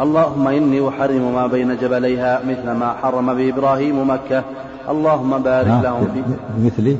[0.00, 4.42] اللهم إني أحرم ما بين جبليها مثل ما حرم به إبراهيم مكة.
[4.88, 5.66] اللهم بارك.
[5.82, 6.22] لهم في
[6.66, 6.96] مثلي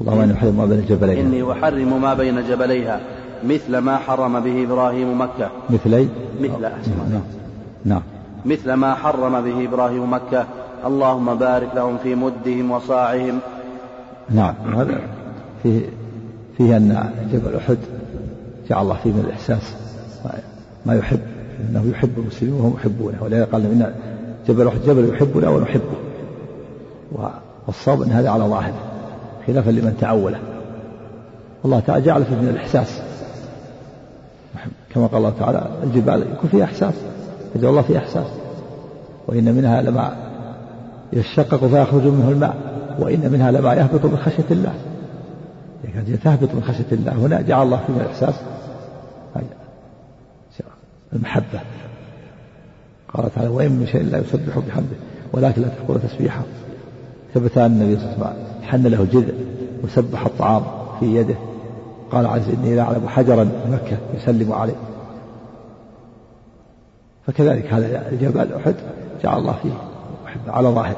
[0.00, 1.20] اللهم إني أحرم ما بين جبليها.
[1.20, 3.00] إني أحرم ما بين جبليها
[3.44, 5.48] مثل ما حرم به إبراهيم مكة.
[5.70, 6.08] مثلي؟
[6.40, 6.60] مثل.
[6.60, 7.22] نعم.
[7.84, 8.02] نعم.
[8.46, 10.44] مثل ما حرم به إبراهيم مكة.
[10.86, 13.38] اللهم بارك لهم في مدهم وصاعهم.
[14.30, 15.00] نعم هذا
[15.62, 15.80] فيه
[16.56, 17.78] فيه أن جبل أحد
[18.68, 19.74] جعل الله فيه من الإحساس.
[20.86, 21.20] ما يحب
[21.60, 23.94] إنه يحب المسلمين وهم يحبونه ولذلك قال إن
[24.48, 25.96] جبل أحد جبل يحبنا ونحبه.
[27.66, 28.82] والصواب أن هذا على ظاهره
[29.46, 30.38] خلافا لمن تعوله.
[31.64, 33.00] الله تعالى جعل فيه من الإحساس.
[34.94, 36.94] كما قال الله تعالى الجبال يكون فيها إحساس
[37.56, 38.26] يجعل الله فيها إحساس.
[39.28, 40.25] وإن منها لما
[41.12, 42.56] يشقق فيخرج منه الماء
[42.98, 44.74] وإن منها لما يهبط من خشية الله.
[45.94, 48.34] يعني تهبط من خشية الله هنا جعل الله فيها الإحساس
[51.12, 51.60] المحبة.
[53.14, 54.96] قال تعالى وإن من شيء لا يسبح بحمده
[55.32, 56.42] ولكن لا تحقون تسبيحه.
[57.34, 59.34] ثبت أن النبي صلى الله عليه وسلم حن له جذع
[59.84, 60.62] وسبح الطعام
[61.00, 61.36] في يده.
[62.12, 64.76] قال عز إني لا أعلم حجرا مكة يسلم عليه.
[67.26, 68.74] فكذلك هذا الجبل أحد
[69.22, 69.85] جعل الله فيه
[70.48, 70.96] على ظاهره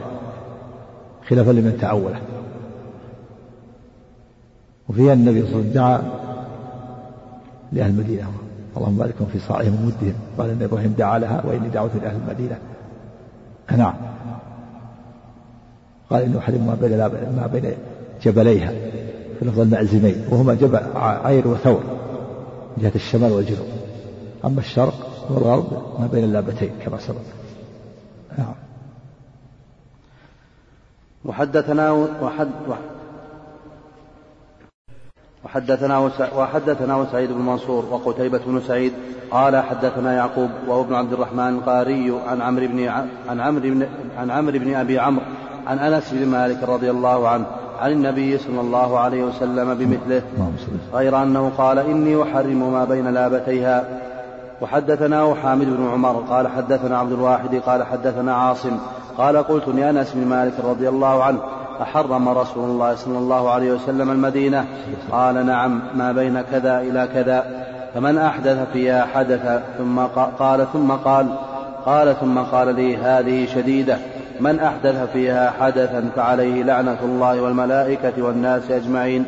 [1.29, 2.21] خلافا لمن تأوله.
[4.89, 6.03] وفيها النبي صلى الله عليه وسلم دعا
[7.73, 8.33] لأهل المدينة.
[8.77, 10.15] اللهم بارك في صاعهم ومدهم.
[10.39, 12.59] قال إن إبراهيم دعا لها وإني دعوت لاهل المدينة.
[13.77, 13.95] نعم.
[16.11, 16.99] قال إنه حرم ما بين
[17.37, 17.73] ما بين
[18.23, 18.73] جبليها
[19.39, 21.83] في لفظ المعزمين وهما جبل عير وثور
[22.79, 23.67] جهة الشمال والجنوب.
[24.45, 27.17] أما الشرق والغرب ما بين اللابتين كما سبق.
[28.39, 28.55] نعم.
[31.29, 32.49] وحدثنا وحد
[35.45, 35.99] وحدثنا
[36.37, 38.93] وحدثنا سعيد بن منصور وقتيبة بن سعيد
[39.31, 42.89] قال حدثنا يعقوب وهو ابن عبد الرحمن القاري عن عمرو بن
[43.29, 43.87] عن عمرو بن
[44.19, 45.25] عن عمرو بن أبي عمرو
[45.67, 47.47] عن أنس بن مالك رضي الله عنه
[47.79, 50.23] عن النبي صلى الله عليه وسلم بمثله
[50.93, 54.08] غير أنه قال إني أحرم ما بين لابتيها
[54.61, 58.79] وحدثناه حامد بن عمر قال حدثنا عبد الواحد قال حدثنا عاصم
[59.19, 61.39] قال قلت لانس بن مالك رضي الله عنه
[61.83, 64.65] أحرم رسول الله صلى الله عليه وسلم المدينة؟
[65.13, 67.65] قال نعم ما بين كذا إلى كذا.
[67.95, 69.99] فمن أحدث فيها حدث ثم
[70.39, 71.27] قال ثم قال
[71.85, 73.99] قال ثم قال لي هذه شديدة.
[74.41, 79.25] من أحدث فيها حدثا فعليه لعنة الله والملائكة والناس أجمعين.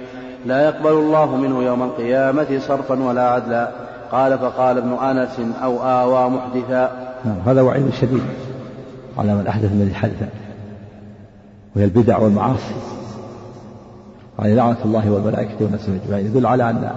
[0.46, 3.68] لا يقبل الله منه يوم القيامة صرفا ولا عدلا.
[4.12, 7.14] قال فقال ابن أنس أو آوى محدثا.
[7.24, 8.22] نعم هذا وعيد شديد.
[9.18, 10.28] على من أحدث من حدثا
[11.76, 12.74] وهي البدع والمعاصي.
[14.38, 16.26] عليه لعنة الله والملائكة والناس أجمعين.
[16.26, 16.90] يدل على أن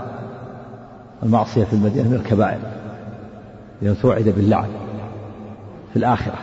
[1.23, 2.60] المعصية في المدينة من الكبائر.
[3.82, 4.69] لأنه توعد باللعن
[5.93, 6.38] في الآخرة.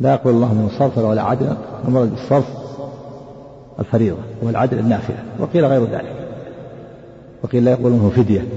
[0.00, 1.56] لا يقبل الله منه صرفا ولا عدلا
[1.88, 2.46] المراد بالصرف
[3.78, 5.24] الفريضة والعدل النافلة.
[5.38, 6.21] وقيل غير ذلك.
[7.42, 8.48] وقيل لا يقبل منه فدية.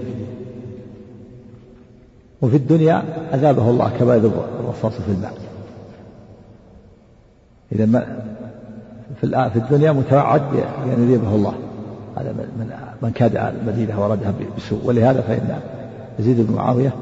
[2.42, 5.34] وفي الدنيا أذابه الله كما الرصاص في الماء
[7.72, 8.22] إذا ما
[9.50, 11.54] في الدنيا متوعد بأن يذيبه الله.
[12.18, 12.70] هذا من
[13.02, 14.80] من كاد المدينة وردها بسوء.
[14.86, 15.60] ولهذا فإن
[16.20, 16.94] يزيد بن معاوية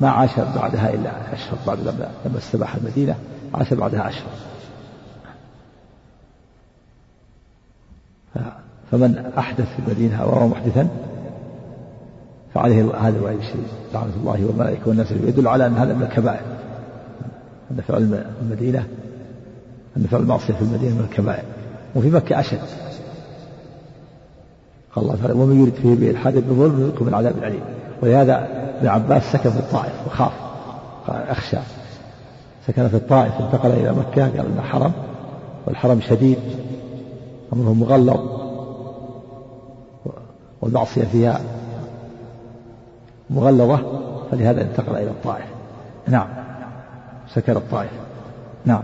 [0.00, 1.58] ما عاش بعدها إلا أشهر.
[1.66, 3.14] بعد لما لما استباح المدينة
[3.54, 4.30] عاش بعدها أشهر.
[8.90, 10.88] فمن أحدث في المدينة وهو محدثا
[12.54, 13.66] فعليه هذا الوعيد الشديد.
[13.94, 16.40] لعنة الله والملائكة والناس يدل على أن هذا من الكبائر.
[17.70, 18.86] أن فعل المدينة
[19.96, 21.44] أن فعل المعصية في المدينة من الكبائر.
[21.94, 22.60] وفي مكة أشد.
[24.94, 27.62] قال الله تعالى ومن يرد فيه بإلحاد بظلم يذقه من عذاب أليم.
[28.02, 30.32] ولهذا ابن عباس سكن في الطائف وخاف.
[31.06, 31.58] قال أخشى.
[32.66, 34.92] سكن في الطائف انتقل إلى مكة قال إنه حرم
[35.66, 36.38] والحرم شديد
[37.52, 38.20] أمره مغلظ
[40.62, 41.40] والمعصية فيها
[43.30, 43.78] مغلظة
[44.30, 45.44] فلهذا انتقل إلى الطائف.
[46.08, 46.26] نعم.
[47.34, 47.90] سكن الطائف.
[48.64, 48.82] نعم.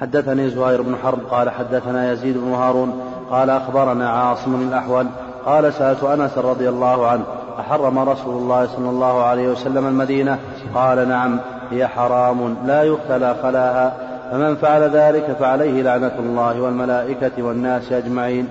[0.00, 2.92] حدثني زهير بن حرب قال حدثنا يزيد بن هارون
[3.30, 5.06] قال أخبرنا عاصم الأحول
[5.46, 7.22] قال سألت أنس رضي الله عنه
[7.60, 10.38] أحرم رسول الله صلى الله عليه وسلم المدينة؟
[10.74, 13.96] قال نعم هي حرام لا يختلى خلاها
[14.30, 18.48] فمن فعل ذلك فعليه لعنة الله والملائكة والناس أجمعين.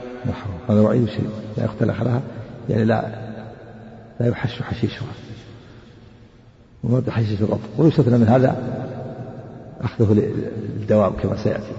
[0.70, 2.22] هذا وعيد شيء لا يختلى خلاها
[2.70, 3.04] يعني لا
[4.22, 5.08] لا يحش حشيشها
[6.84, 8.56] وما بحشيش الرب ويستثنى من هذا
[9.82, 11.72] أخذه للدواب كما سيأتي.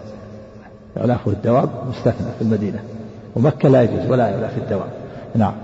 [0.97, 2.83] إعلافه الدواب مستثنى في المدينة.
[3.37, 4.91] ومكة لا يجوز ولا يعلى في الدواب
[5.35, 5.55] نعم.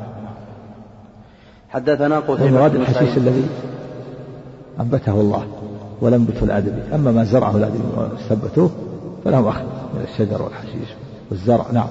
[1.71, 3.49] حدثنا قتيبة المراد الحشيش الذي
[4.81, 5.47] أنبته الله
[6.01, 8.71] ولم ينبته الآدمي أما ما زرعه الآدمي واستنبتوه
[9.25, 9.63] فلهم أخذ
[9.95, 10.89] من الشجر والحشيش
[11.31, 11.67] والزرع.
[11.73, 11.89] نعم.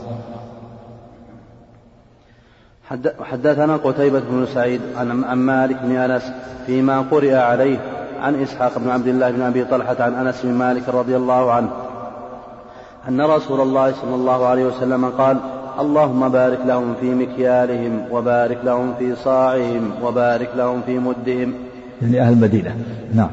[3.21, 6.32] حدثنا قتيبة بن سعيد عن مالك بن أنس
[6.65, 7.80] فيما قرئ عليه
[8.21, 11.69] عن إسحاق بن عبد الله بن أبي طلحة عن أنس بن مالك رضي الله عنه.
[13.10, 15.38] أن رسول الله صلى الله عليه وسلم قال
[15.80, 21.54] اللهم بارك لهم في مكيالهم وبارك لهم في صاعهم وبارك لهم في مدهم.
[22.02, 22.76] يعني أهل المدينة.
[23.13, 23.30] نعم.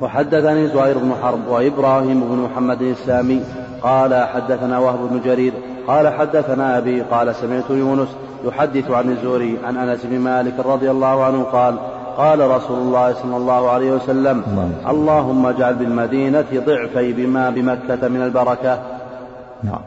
[0.00, 3.42] وحدثني زهير بن حرب وإبراهيم بن محمد السامي
[3.82, 5.52] قال حدثنا وهب بن جرير
[5.86, 8.08] قال حدثنا أبي قال سمعت يونس
[8.44, 11.74] يحدث عن الزهري عن أنس بن مالك رضي الله عنه قال
[12.16, 14.42] قال رسول الله صلى الله عليه وسلم
[14.88, 18.78] اللهم اجعل بالمدينة ضعفي بما بمكة من البركة.
[19.62, 19.80] نعم.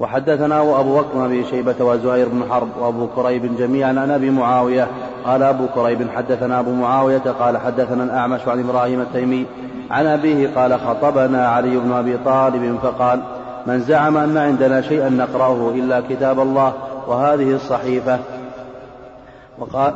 [0.00, 4.88] وحدثنا أبو بكر بن أبي شيبة وزهير بن حرب وأبو كريب جميعا عن أبي معاوية.
[5.24, 9.46] قال أبو كريب حدثنا أبو معاوية قال حدثنا الأعمش عن إبراهيم التيمي.
[9.90, 13.20] عن أبيه قال خطبنا علي بن أبي طالب فقال
[13.66, 16.72] من زعم أن عندنا شيئا نقرأه إلا كتاب الله
[17.06, 18.18] وهذه الصحيفة.
[19.58, 19.94] وقال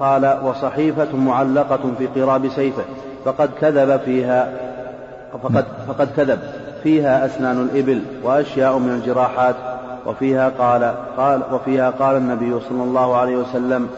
[0.00, 2.84] قال, وصحيفة معلقة في قراب سيفه
[3.24, 4.52] فقد كذب فيها
[5.42, 6.38] فقد, فقد كذب.
[6.82, 9.54] فيها أسنان الإبل وأشياء من الجراحات
[10.06, 13.88] وفيها قال قال وفيها قال النبي صلى الله عليه وسلم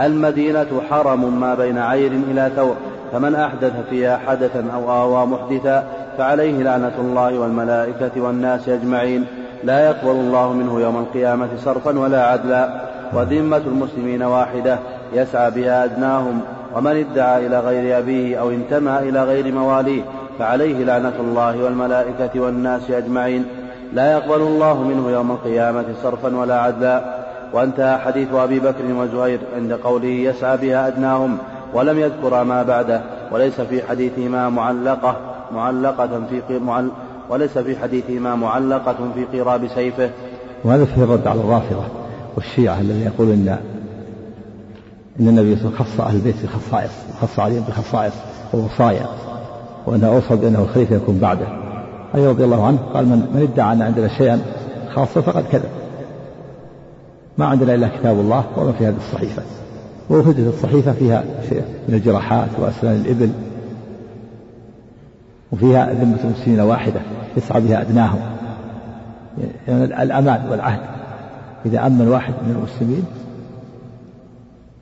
[0.00, 2.76] المدينة حرم ما بين عير إلى ثور.
[3.12, 5.84] فمن أحدث فيها حدثا أو آوى محدثا
[6.18, 9.26] فعليه لعنة الله والملائكة والناس أجمعين.
[9.64, 12.70] لا يقبل الله منه يوم القيامة صرفا ولا عدلا.
[13.12, 14.78] وذمة المسلمين واحدة
[15.12, 16.40] يسعى بها أدناهم.
[16.76, 20.02] ومن ادعى إلى غير أبيه أو انتمى إلى غير مواليه
[20.38, 23.44] فعليه لعنة الله والملائكة والناس أجمعين.
[23.92, 27.20] لا يقبل الله منه يوم القيامة صرفا ولا عدلا.
[27.52, 31.38] وانتهى حديث أبي بكر وزهير عند قوله يسعى بها أدناهم.
[31.74, 33.02] ولم يذكر ما بعده
[33.32, 35.16] وليس في حديثهما معلقة
[35.52, 36.90] معلقة في معل
[37.30, 40.10] وليس في حديثهما معلقة في قراب سيفه.
[40.64, 41.84] وهذا فيه الرد على الرافضة
[42.36, 43.58] والشيعة الذين يقولون إن
[45.20, 48.12] إن النبي صلى الله عليه وسلم خص أهل البيت بخصائص وخص عليهم بخصائص
[48.54, 49.06] ووصايا
[49.86, 51.46] وأنه أوصى بأنه الخليفة يكون بعده.
[52.14, 54.40] علي رضي الله عنه قال من, من ادعى أن عندنا شيئا
[54.94, 55.70] خاصا فقد كذب.
[57.38, 59.42] ما عندنا إلا كتاب الله وما في هذه الصحيفة.
[60.10, 63.30] ووجدت الصحيفة فيها شيء من الجراحات وأسنان الإبل
[65.52, 67.00] وفيها ذمة المسلمين واحدة
[67.36, 68.20] يسعى بها أدناهم.
[69.68, 70.80] يعني الأمان والعهد.
[71.66, 73.04] إذا أمن واحد من المسلمين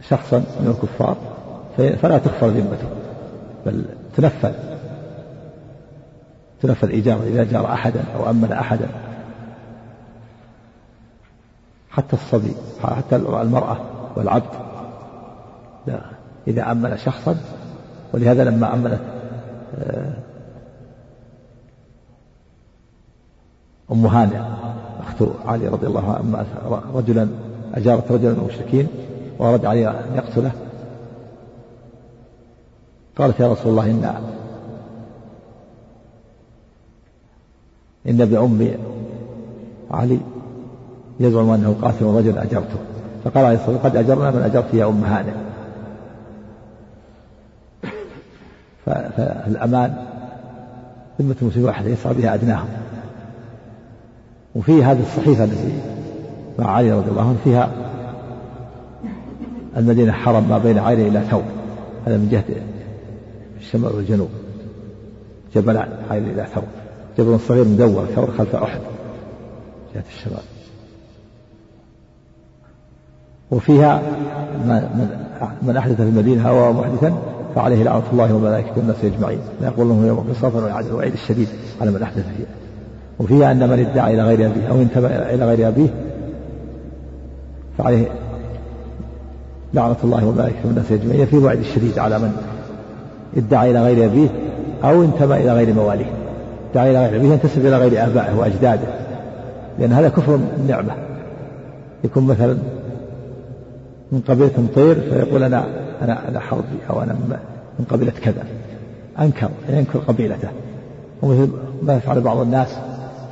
[0.08, 1.16] شخصا من الكفار
[1.76, 2.88] فلا تغفر ذمته
[3.66, 3.84] بل
[4.16, 4.52] تنفذ.
[6.62, 8.88] تنفذ إجابة إذا جار أحدا أو أمن أحدا.
[11.90, 13.78] حتى الصبي حتى المرأة
[14.16, 14.67] والعبد
[15.88, 16.01] لا
[16.48, 17.37] إذا أمن شخصا
[18.12, 19.01] ولهذا لما أمنت
[19.79, 20.12] آه،
[23.92, 24.40] أم هانئ
[25.01, 26.46] أخت علي رضي الله عنه
[26.94, 27.29] رجلا
[27.74, 28.87] أجارت رجلا من المشركين
[29.38, 30.53] وأراد علي أن يقتله.
[33.18, 34.14] قالت يا رسول الله إن
[38.09, 38.79] إن ابن أم
[39.90, 40.20] علي
[41.20, 42.79] يزعم أنه قاتل رجل أجرته.
[43.24, 45.47] فقال عليه الصلاة والسلام قد أجرنا من أجرت يا أم هانئ.
[48.88, 49.94] فالأمان.
[51.20, 52.68] ذمة مسلم واحد يسعى بها أدناهم.
[54.55, 55.72] وفي هذه الصحيفة التي
[56.59, 57.70] مع علي رضي الله عنه فيها
[59.77, 61.42] المدينة حرم ما بين عين إلى ثور
[62.07, 62.44] هذا من جهة
[63.61, 64.29] الشمال والجنوب.
[65.55, 66.64] جبلان عين إلى ثور
[67.18, 68.81] جبل صغير مدور ثور خلف أحد.
[69.94, 70.42] جهة الشمال.
[73.51, 74.03] وفيها
[74.64, 75.09] من,
[75.62, 77.27] من أحدث في المدينة هوى محدثا
[77.58, 79.38] فعليه لعنة الله وملائكته والناس أجمعين.
[79.60, 80.52] لا يقول لهم يوم القصاص
[80.90, 81.48] الوعيد الشديد
[81.80, 82.46] على من أحدث فيها.
[83.18, 85.88] وفيها أن من ادعى إلى غير أبيه أو انتبه إلى غير أبيه
[87.78, 88.06] فعليه
[89.74, 91.26] لعنة الله وملائكته والناس أجمعين.
[91.26, 92.32] في وعد الشديد على من
[93.36, 94.28] ادعى إلى غير أبيه
[94.84, 96.10] أو انتمى إلى غير مواليه.
[96.72, 98.88] ادعى إلى غير أبيه ينتسب إلى غير آبائه وأجداده.
[99.78, 100.92] لأن هذا كفر النعمة
[102.04, 102.58] يكون مثلا
[104.12, 107.12] من قبيلة طير فيقول أنا أنا أنا حربي أو أنا
[107.78, 108.44] من قبيلة كذا.
[109.20, 110.48] أنكر ينكر قبيلته.
[111.22, 111.50] ومثل
[111.82, 112.68] ما يفعل بعض الناس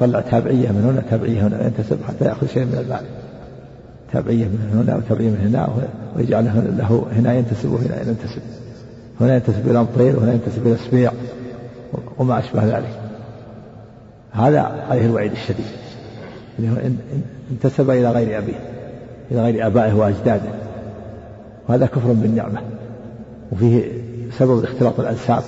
[0.00, 3.04] طلع تابعية من هنا تابعية هنا ينتسب حتى يأخذ شيء من المال
[4.12, 5.68] تابعية من هنا وتابعية من هنا
[6.16, 6.44] ويجعل
[6.78, 8.42] له هنا ينتسب وهنا ينتسب.
[9.20, 11.12] هنا ينتسب إلى مطير وهنا ينتسب إلى سبيع
[12.18, 13.00] وما أشبه ذلك.
[14.32, 15.66] هذا عليه الوعيد الشديد.
[17.50, 18.60] انتسب إلى غير أبيه
[19.30, 20.65] إلى غير آبائه وأجداده.
[21.68, 22.60] وهذا كفر بالنعمة.
[23.52, 23.82] وفيه
[24.38, 25.42] سبب اختلاط الأنساب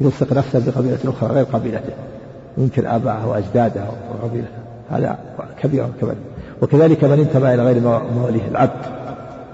[0.00, 1.92] يلصق نفسه بقبيلة أخرى غير قبيلته.
[2.58, 3.84] ينكر آباءه وأجداده
[4.22, 4.48] وقبيلته.
[4.90, 5.18] هذا
[5.62, 6.14] كبير كبير
[6.62, 7.80] وكذلك من انتمى إلى غير
[8.14, 8.84] مواليه العبد.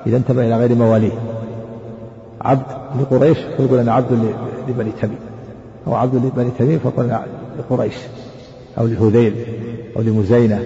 [0.07, 1.13] إذا انتمى إلى غير مواليه.
[2.41, 2.67] عبد
[3.01, 4.13] لقريش فيقول أنا عبد
[4.69, 5.19] لبني تميم.
[5.87, 7.25] أو عبد لبني تميم فيقول أنا
[7.59, 7.95] لقريش.
[8.79, 9.47] أو لهذيل.
[9.97, 10.65] أو لمزينة.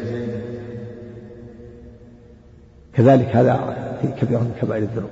[2.94, 3.60] كذلك هذا
[4.20, 5.10] كبيرة من كبائر الذنوب.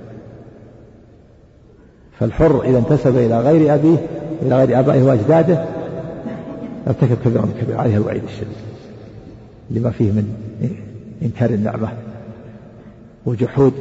[2.19, 3.97] فالحر إذا انتسب إلى غير أبيه
[4.41, 5.65] إلى غير آبائه وأجداده
[6.87, 8.57] ارتكب كبيرة من كبيرة عليها الوعيد الشديد.
[9.71, 10.33] لما فيه من
[11.21, 11.89] إنكار النعمة
[13.25, 13.73] وجحود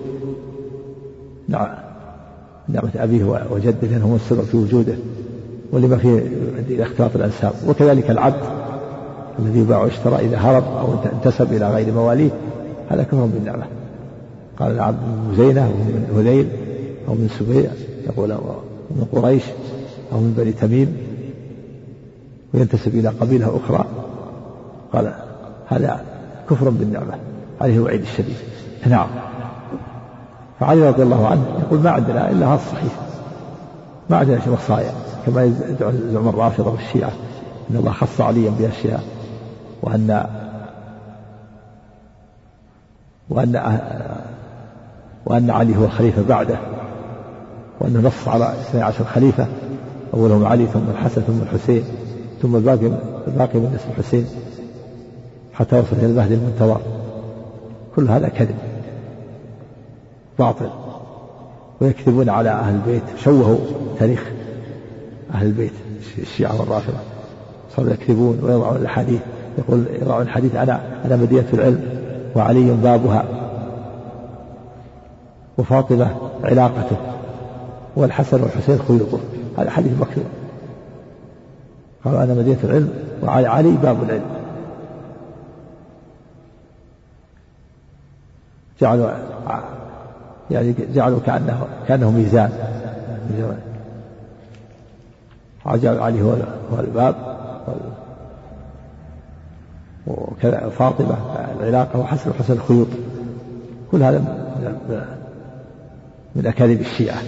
[1.49, 4.94] نعمة أبيه وجده لأنه السبب في وجوده
[5.73, 6.23] ولما فيه
[6.83, 7.53] اختلاط الأنساب.
[7.68, 8.42] وكذلك العبد
[9.38, 12.31] الذي يباع ويشترى إذا هرب أو انتسب إلى غير مواليه
[12.88, 13.64] هذا كفر بالنعمة.
[14.59, 16.49] قال العبد من زينة أو من هذيل
[17.09, 17.71] أو من سبيع
[18.07, 18.29] يقول
[18.90, 19.42] من قريش
[20.12, 20.97] أو من بني تميم
[22.55, 23.85] وينتسب إلى قبيلة أخرى.
[24.92, 25.14] قال
[25.66, 26.01] هذا
[26.51, 27.14] كفر بالنعمة
[27.61, 28.37] عليه الوعيد الشديد.
[28.87, 29.09] نعم.
[30.61, 32.92] فعلي رضي الله عنه يقول ما عندنا إلا هذا الصحيح.
[34.11, 34.92] ما عندنا شيء وصايا
[35.27, 35.44] كما
[36.09, 37.12] يزعم الرافضة والشيعة
[37.71, 39.05] أن الله خص عليا بأشياء
[39.83, 40.27] وأن
[43.31, 43.57] وأن
[45.29, 46.59] وأن علي هو خليفة بعده
[47.81, 49.47] وأنه نص على اثني عشر خليفة
[50.14, 51.83] أولهم علي ثم الحسن ثم الحسين
[52.43, 52.91] ثم الباقي
[53.29, 54.27] الباقي من اسم الحسين
[55.59, 56.81] حتى وصل إلى المهدي المنتظر.
[57.96, 58.55] كل هذا كذب.
[60.38, 60.71] باطل.
[61.81, 63.59] ويكذبون على أهل البيت شوهوا
[63.98, 64.31] تاريخ
[65.35, 65.73] أهل البيت
[66.19, 66.98] الشيعة والرافضة.
[67.77, 69.21] صاروا يكذبون ويضعون الحديث
[69.59, 71.83] يقول يضعون الحديث أنا أنا مدينة العلم
[72.37, 73.38] وعلي بابها.
[75.59, 76.96] وفاطمة علاقته
[77.96, 79.19] والحسن والحسين خيوطه
[79.59, 80.27] هذا حديث مكذوب
[82.04, 82.90] قالوا أنا مدينة العلم
[83.23, 84.38] وعلي باب العلم.
[88.81, 89.11] جعلوا
[90.50, 92.50] يعني جعلوا كأنه كأنه ميزان.
[95.67, 96.31] جعلوا علي هو
[96.73, 97.15] هو الباب.
[100.06, 101.17] وكذا فاطمة
[101.61, 102.87] العلاقة وحسن حسن الخيوط.
[103.92, 105.17] كل هذا
[106.37, 107.18] من أكاذيب الشيعة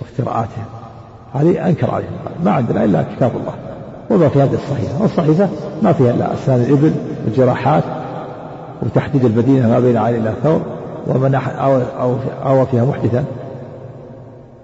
[0.00, 0.64] وافتراءاتهم
[1.34, 2.10] هذه أنكر عليهم.
[2.44, 3.54] ما عندنا إلا كتاب الله.
[4.10, 5.02] وما في هذه الصحيفة.
[5.02, 5.48] والصحيفة
[5.82, 6.92] ما فيها إلا أسنان الإبل
[7.24, 7.84] والجراحات
[8.82, 10.60] وتحديد المدينة ما بين عين إلى ثور
[11.06, 13.24] ومن أو, أو, أو فيها محدثا.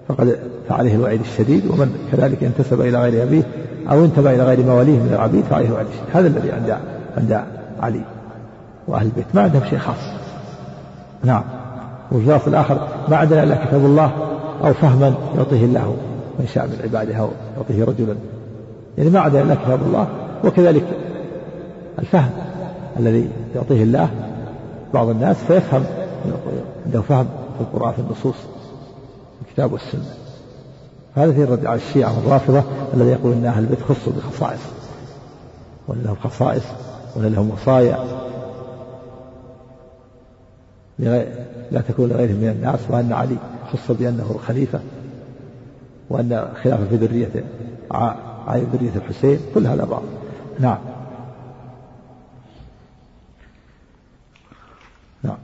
[0.07, 1.65] فقد فعليه الوعيد الشديد.
[1.71, 3.43] ومن كذلك انتسب إلى غير أبيه
[3.91, 6.15] أو انتبه إلى غير مواليه من العبيد فعليه الوعيد الشديد.
[6.15, 6.77] هذا الذي عند
[7.17, 7.43] عند
[7.81, 8.01] علي
[8.87, 9.25] وأهل البيت.
[9.33, 10.13] ما عندهم شيء خاص.
[11.23, 11.43] نعم.
[12.13, 14.11] والجواف الآخر ما عندنا إلا كتاب الله
[14.63, 15.95] أو فهما يعطيه الله
[16.39, 18.15] من شاء من عباده أو يعطيه رجلا.
[18.97, 20.07] يعني ما عندنا إلا كتاب الله
[20.43, 20.85] وكذلك
[21.99, 22.29] الفهم
[22.99, 24.09] الذي يعطيه الله
[24.93, 25.83] بعض الناس فيفهم
[26.85, 27.25] عنده فهم
[27.57, 28.35] في القرآن في النصوص
[29.41, 30.13] الكتاب والسنة.
[31.15, 34.61] هذا في الرد على الشيعة والرافضة الذي يقول أن أهل البيت خصوا بخصائص
[35.87, 36.63] وأن لهم خصائص
[37.15, 37.97] وأن لهم وصايا.
[41.71, 43.37] لا تكون لغيرهم من الناس وأن علي
[43.73, 44.79] خص بأنه الخليفة
[46.09, 47.43] وأن خلافة في ذرية
[48.47, 50.05] علي ذرية الحسين كل هذا باطل.
[50.59, 50.77] نعم.
[55.23, 55.37] نعم.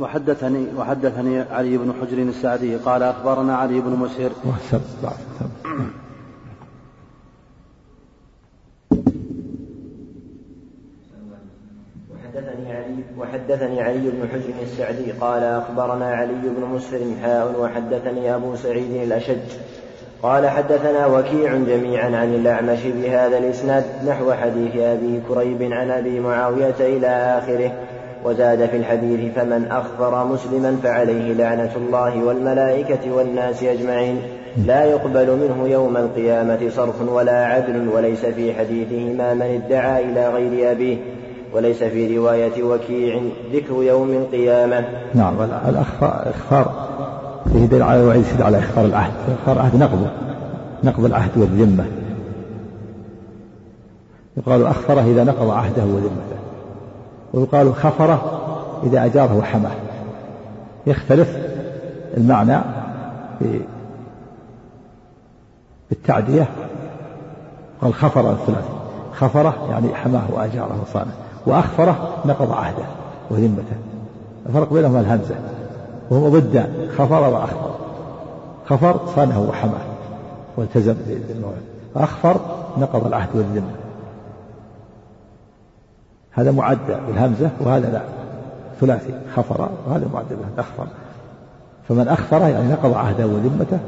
[0.00, 4.30] وحدثني وحدثني علي بن حجر السعدي قال أخبرنا علي بن مسهر.
[13.18, 19.56] وحدثني علي بن حجر السعدي قال أخبرنا علي بن مسهر حاء وحدثني أبو سعيد الأشج
[20.22, 26.74] قال حدثنا وكيع جميعا عن الأعمش بهذا الإسناد نحو حديث أبي كريب عن أبي معاوية
[26.80, 27.06] إلى
[27.38, 27.72] آخره
[28.24, 34.22] وزاد في الحديث فمن أخبر مسلما فعليه لعنة الله والملائكة والناس أجمعين
[34.66, 40.72] لا يقبل منه يوم القيامة صرف ولا عدل وليس في حديثهما من ادعى إلى غير
[40.72, 40.96] أبيه
[41.54, 43.20] وليس في رواية وكيع
[43.52, 44.88] ذكر يوم القيامة.
[45.14, 45.34] نعم
[45.68, 46.72] الإخفار
[47.52, 49.12] فيه دليل على الوعيد على إخفار العهد.
[49.38, 50.06] إخفار العهد نقضه
[50.84, 51.84] نقض العهد والذمة.
[54.36, 56.38] يقال أخفره إذا نقض عهده وذمته.
[57.32, 58.40] ويقال خفره
[58.84, 59.74] إذا أجاره وحماه.
[60.86, 61.36] يختلف
[62.16, 62.58] المعنى
[65.90, 66.48] بالتعدية
[67.82, 68.74] قال خفر الثلاثي.
[69.12, 71.12] خفره يعني حماه وأجاره وصانه.
[71.46, 72.84] وأخفره نقض عهده
[73.30, 73.76] وذمته.
[74.46, 75.34] الفرق بينهما الهمزة.
[76.10, 77.74] وهو ضد خفر وأخفر.
[78.66, 79.84] خفر صانه وحماه
[80.56, 80.94] والتزم
[81.28, 81.62] بالموعد.
[81.96, 82.40] أخفر
[82.78, 83.74] نقض العهد والذمة.
[86.30, 88.00] هذا معد بالهمزة وهذا لا.
[88.80, 90.86] ثلاثي خفر وهذا معد به أخفر.
[91.88, 93.78] فمن أخفر يعني نقض عهده وذمته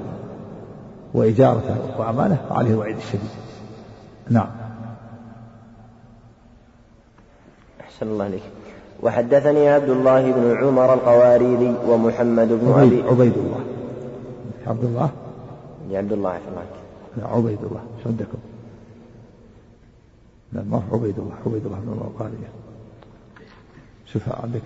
[1.15, 3.31] وإجارته وأمانه فعليه الوعيد الشديد.
[4.31, 4.66] نعم.
[7.97, 8.43] أحسن الله عليك
[9.03, 13.65] وحدثني عبد الله بن عمر القواريري ومحمد بن أبي عبيد الله.
[14.67, 15.11] عبد الله؟
[15.91, 16.63] عبد الله عفوا
[17.17, 17.81] لا عبيد الله.
[18.07, 18.39] عندكم؟
[20.53, 21.35] لا ما عبيد الله.
[21.47, 22.51] عبيد الله بن القارية
[24.13, 24.63] شوف عندك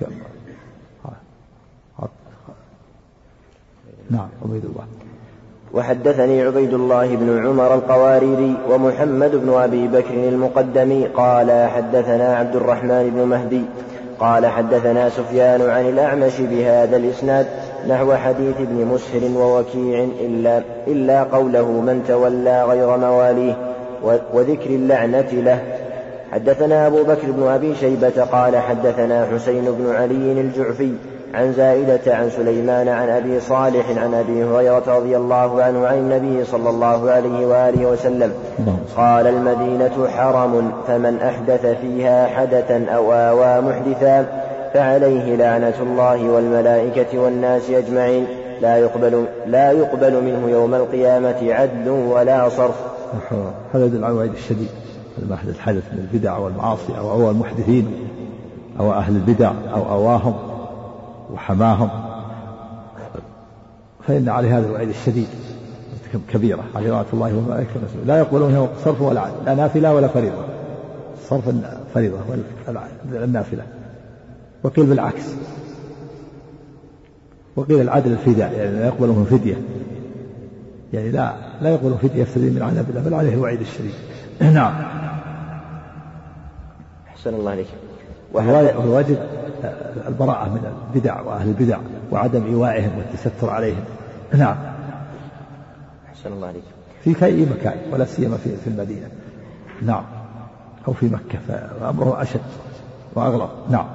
[4.11, 4.87] نعم عبيد الله.
[5.75, 13.11] وحدثني عبيد الله بن عمر القواريري ومحمد بن أبي بكر المقدمي قال حدثنا عبد الرحمن
[13.15, 13.63] بن مهدي
[14.21, 17.47] قال حدثنا سفيان عن الأعمش بهذا الإسناد
[17.89, 23.57] نحو حديث ابن مسهر ووكيع إلا, إلا قوله من تولى غير مواليه
[24.35, 25.59] وذكر اللعنة له.
[26.33, 30.93] حدثنا أبو بكر بن أبي شيبة قال حدثنا حسين بن علي الجعفي
[31.35, 36.45] عن زائدة عن سليمان عن أبي صالح عن أبي هريرة رضي الله عنه عن النبي
[36.45, 38.33] صلى الله عليه وآله وسلم
[38.97, 44.27] قال المدينة حرم فمن أحدث فيها حدثا أو آوى محدثا
[44.75, 48.27] فعليه لعنة الله والملائكة والناس أجمعين.
[48.61, 52.77] لا يقبل لا يقبل منه يوم القيامة عدل ولا صرف.
[53.73, 54.69] هذا يدل على الوعيد الشديد.
[55.23, 58.09] المحدث حدث من البدع والمعاصي أو أوى المحدثين
[58.81, 60.50] أو أهل البدع أو أواهم.
[61.33, 61.91] وحماهم.
[64.07, 65.29] فإن عليه هذا الوعيد الشديد
[66.33, 66.65] كبيرة.
[66.75, 70.45] عليه رحمة الله وملائكته لا يقبلون صرف ولا عدل لا نافلة ولا فريضة.
[71.29, 71.55] صرف
[71.95, 72.19] فريضة
[73.05, 73.63] النافلة
[74.63, 75.35] وقيل بالعكس.
[77.57, 78.53] وقيل العدل الفداء.
[78.53, 79.57] يعني لا يقبلون فدية.
[80.93, 83.01] يعني لا لا يقبلون فدية يفتدي من عذاب الله.
[83.01, 83.95] بل عليه الوعيد الشديد.
[84.41, 84.75] نعم.
[87.09, 87.67] أحسن الله عليك
[88.33, 89.19] والواجب
[90.09, 91.79] البراءة من البدع وأهل البدع
[92.13, 93.85] وعدم إيوائهم والتستر عليهم.
[94.33, 94.57] نعم.
[96.09, 96.63] أحسن الله عليك.
[97.05, 99.09] في أي مكان ولا سيما في في المدينة.
[99.83, 100.05] نعم.
[100.89, 102.41] أو في مكة فأمره أشد
[103.15, 103.87] وأغلب نعم.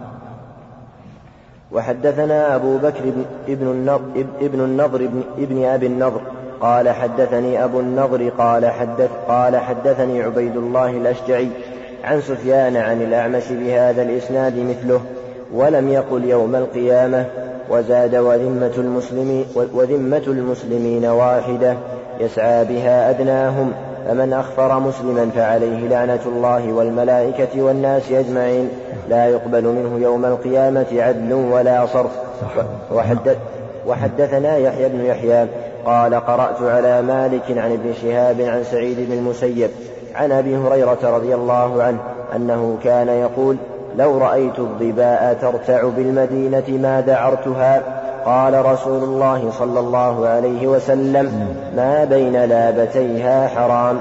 [1.72, 3.14] وحدثنا أبو بكر
[3.48, 6.22] ابن النضر ابن النضر ابن أبي النضر
[6.62, 11.50] قال حدثني أبو النضر قال حدث قال حدثني عبيد الله الأشجعي
[12.06, 15.02] عن سفيان عن الأعمش بهذا الإسناد مثله
[15.54, 17.26] ولم يقل يوم القيامة
[17.70, 21.76] وزاد وذمة المسلمين وذمة المسلمين واحدة
[22.20, 23.72] يسعى بها أدناهم
[24.08, 28.70] فمن أخفر مسلما فعليه لعنة الله والملائكة والناس أجمعين
[29.10, 32.12] لا يقبل منه يوم القيامة عدل ولا صرف.
[32.92, 33.38] وحدث
[33.88, 35.48] وحدثنا يحيى بن يحيى
[35.86, 39.70] قال قرأت على مالك عن ابن شهاب عن سعيد بن المسيب
[40.16, 41.98] عن أبي هريرة رضي الله عنه
[42.36, 43.58] أنه كان يقول
[43.98, 47.82] لو رأيت الظباء ترتع بالمدينة ما دعرتها
[48.26, 51.32] قال رسول الله صلى الله عليه وسلم
[51.76, 53.98] ما بين لابتيها حرام.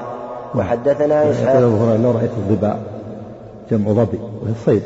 [0.55, 2.79] وحدثنا إسحاق لو رأيت الظباء
[3.71, 4.81] جمع ظبي وهي الصيد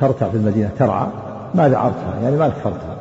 [0.00, 1.06] ترتع في المدينة ترعى
[1.54, 2.96] ما دعرتها يعني ما كفرتها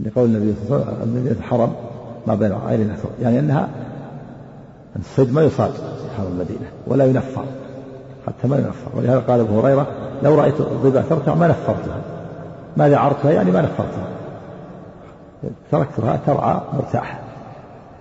[0.00, 1.72] لقول النبي صلى الله عليه وسلم المدينة حرم
[2.26, 3.68] ما بين عائلنا يعني أنها
[4.96, 5.72] الصيد ما يصاد
[6.16, 7.44] حرم المدينة ولا ينفر
[8.26, 8.90] حتى ما ينفر.
[8.94, 9.86] ولهذا قال أبو هريرة
[10.22, 12.00] لو رأيت الظباء ترتع ما نفرتها.
[12.76, 14.08] ما دعرتها يعني ما نفرتها.
[15.70, 17.18] تركتها ترعى مرتاحة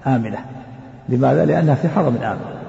[0.08, 0.46] آمنة.
[1.10, 2.60] لماذا؟ لأنها في حرم آمن.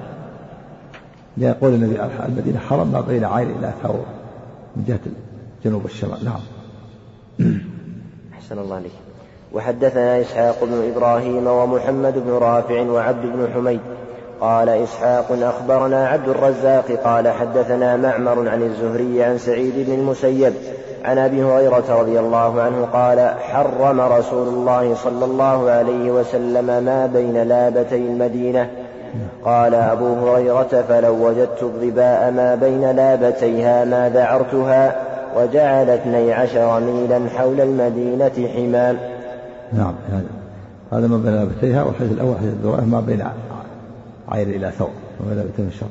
[1.37, 4.05] ليقول النبي المدينة حرم ما بين عين إلى ثور.
[4.75, 4.99] من جهة
[5.65, 6.25] جنوب الشمال.
[6.25, 6.41] نعم.
[8.33, 8.91] أحسن الله عليك
[9.53, 13.79] وحدثنا إسحاق بن إبراهيم ومحمد بن رافع وعبد بن حميد
[14.41, 20.53] قال إسحاق أخبرنا عبد الرزاق قال حدثنا معمر عن الزهري عن سعيد بن المسيب
[21.05, 27.09] عن أبي هريرة رضي الله عنه قال حرم رسول الله صلى الله عليه وسلم ما
[27.13, 28.69] بين لابتي المدينة.
[29.45, 34.95] قال أبو هريرة فلو وجدت الظباء ما بين لابتيها ما ذعرتها
[35.37, 38.97] وجعل اثني عشر ميلا حول المدينة حمام
[39.73, 40.25] نعم هذا
[40.91, 43.21] هذا ما بين لابتيها والحديث الأول حديث ما بين
[44.31, 45.87] عين إلى ثور وما بين لابتين الشر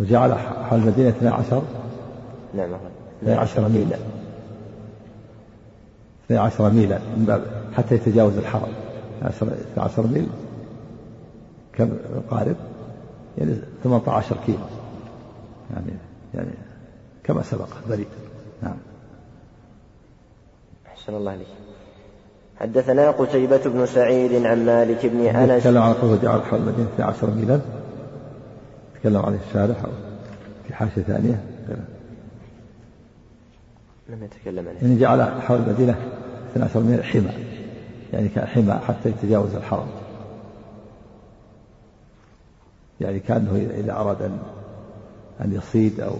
[0.00, 1.62] وجعل حول المدينة اثني عشر؟
[2.54, 2.70] نعم.
[3.22, 3.96] اثني عشر ميلا.
[6.26, 7.44] اثني عشر ميلا من باب
[7.76, 8.72] حتى يتجاوز الحرم.
[9.22, 10.26] اثني عشر ميل.
[11.72, 11.90] كم
[12.30, 12.56] قارب؟
[13.38, 14.58] يعني 18 كيلو.
[15.74, 15.92] يعني
[16.34, 16.50] يعني
[17.24, 18.06] كما سبق بريد
[18.62, 18.76] نعم.
[20.86, 21.46] أحسن الله عليك
[22.64, 25.62] حدثنا قتيبة بن سعيد عن مالك بن أنس.
[25.62, 27.60] تكلم عن قوله جعل حول المدينة 12 ميلا
[29.00, 29.90] تكلم عن الشارح أو
[30.66, 31.44] في حاشية ثانية.
[34.08, 34.78] لم يتكلم عنه.
[34.82, 35.96] يعني جعل حول المدينة
[36.52, 37.32] 12 ميل حمى.
[38.12, 39.88] يعني كان حمى حتى يتجاوز الحرم.
[43.00, 44.38] يعني كأنه إذا أراد أن
[45.40, 46.14] أن يصيد أو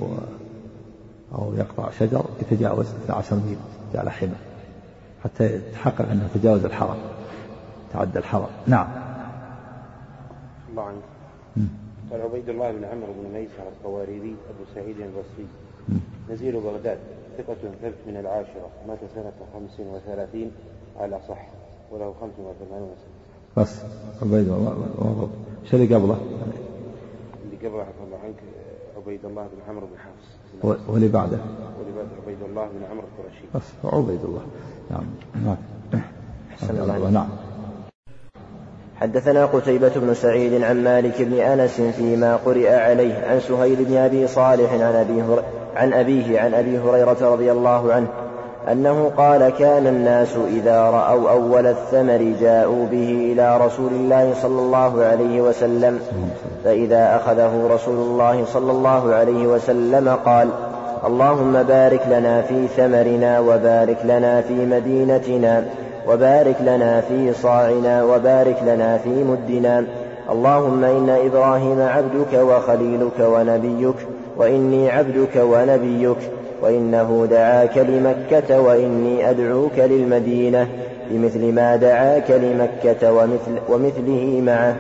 [1.35, 3.57] أو يقطع شجر يتجاوز 12 ميل
[3.95, 4.54] جعل حمى.
[5.25, 6.97] حتى يتحقق أنه تجاوز الحرم
[7.93, 8.49] تعدى الحرم.
[8.67, 8.89] نعم.
[10.71, 11.03] الله عنك.
[12.11, 15.47] قال عبيد الله بن عمرو بن ميسر القواريري أبو سعيد البصري.
[16.31, 16.99] نزيل بغداد
[17.39, 20.51] ثقة ثبت من العاشرة مات سنة خمس وثلاثين
[21.01, 21.47] على صح
[21.91, 23.63] وله خمس وثمانون سنة.
[23.65, 23.83] بس
[24.23, 25.29] عبيد الله
[25.71, 26.21] شو اللي قبله؟
[27.45, 28.35] اللي قبله حفظ الله عنك
[28.97, 30.89] عبيد الله بن عمرو بن حفص.
[30.89, 31.39] واللي بعده.
[31.79, 33.45] واللي بعده عبيد الله بن عمرو القرشي.
[33.55, 34.43] بس عبيد الله.
[34.91, 35.07] نعم.
[35.45, 35.57] نعم.
[36.53, 37.29] أحسن الله نعم.
[38.97, 44.27] حدثنا قتيبة بن سعيد عن مالك بن أنس فيما قرئ عليه عن سهيل بن أبي
[44.27, 45.43] صالح عن أبي.
[45.77, 48.09] عن أبيه عن أبي هريرة رضي الله عنه
[48.73, 55.05] أنه قال كان الناس إذا رأوا أول الثمر جاءوا به إلى رسول الله صلى الله
[55.05, 56.01] عليه وسلم.
[56.65, 60.49] فإذا أخذه رسول الله صلى الله عليه وسلم قال
[61.07, 65.65] اللهم بارك لنا في ثمرنا وبارك لنا في مدينتنا
[66.09, 69.85] وبارك لنا في صاعنا وبارك لنا في مدنا.
[70.31, 73.97] اللهم إن إبراهيم عبدك وخليلك ونبيك
[74.37, 76.17] وإني عبدك ونبيك.
[76.65, 80.69] وإنه دعاك لمكة وإني أدعوك للمدينة
[81.11, 84.77] بمثل ما دعاك لمكة ومثل ومثله معه.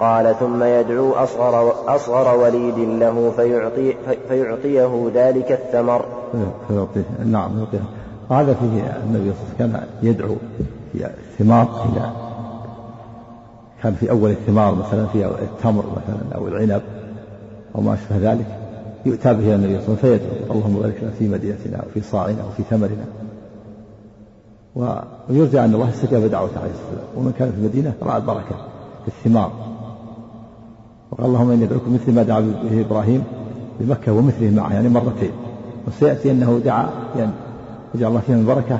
[0.00, 3.94] قال ثم يدعو أصغر, أصغر وليد له فيعطي
[4.28, 6.04] فيعطيه ذلك الثمر.
[6.68, 7.04] فيعطيه.
[7.24, 7.84] نعم يعطيه.
[8.30, 10.36] هذا فيه النبي صلى الله عليه وسلم كان يدعو
[10.92, 12.10] في الثمار إلى
[13.82, 16.82] كان في أول الثمار مثلا في التمر مثلا أو العنب
[17.76, 18.63] أو ما أشبه ذلك.
[19.06, 20.54] يؤتى به النبي صلى الله عليه وسلم فيدعو.
[20.54, 23.06] اللهم بارك لنا في مدينتنا وفي صاعنا وفي ثمرنا.
[24.74, 27.08] ويرجى أن الله استجاب دعوته عليه الصلاة والسلام.
[27.16, 28.56] ومن كان في المدينة رأى البركة
[29.02, 29.52] في الثمار.
[31.10, 33.24] وقال اللهم إني أدعوكم مثل ما دعا به إبراهيم
[33.80, 35.32] بمكة ومثله معه يعني مرتين.
[35.88, 37.32] وسيأتي أنه دعا يعني
[37.94, 38.78] يجعل الله فيها من بركة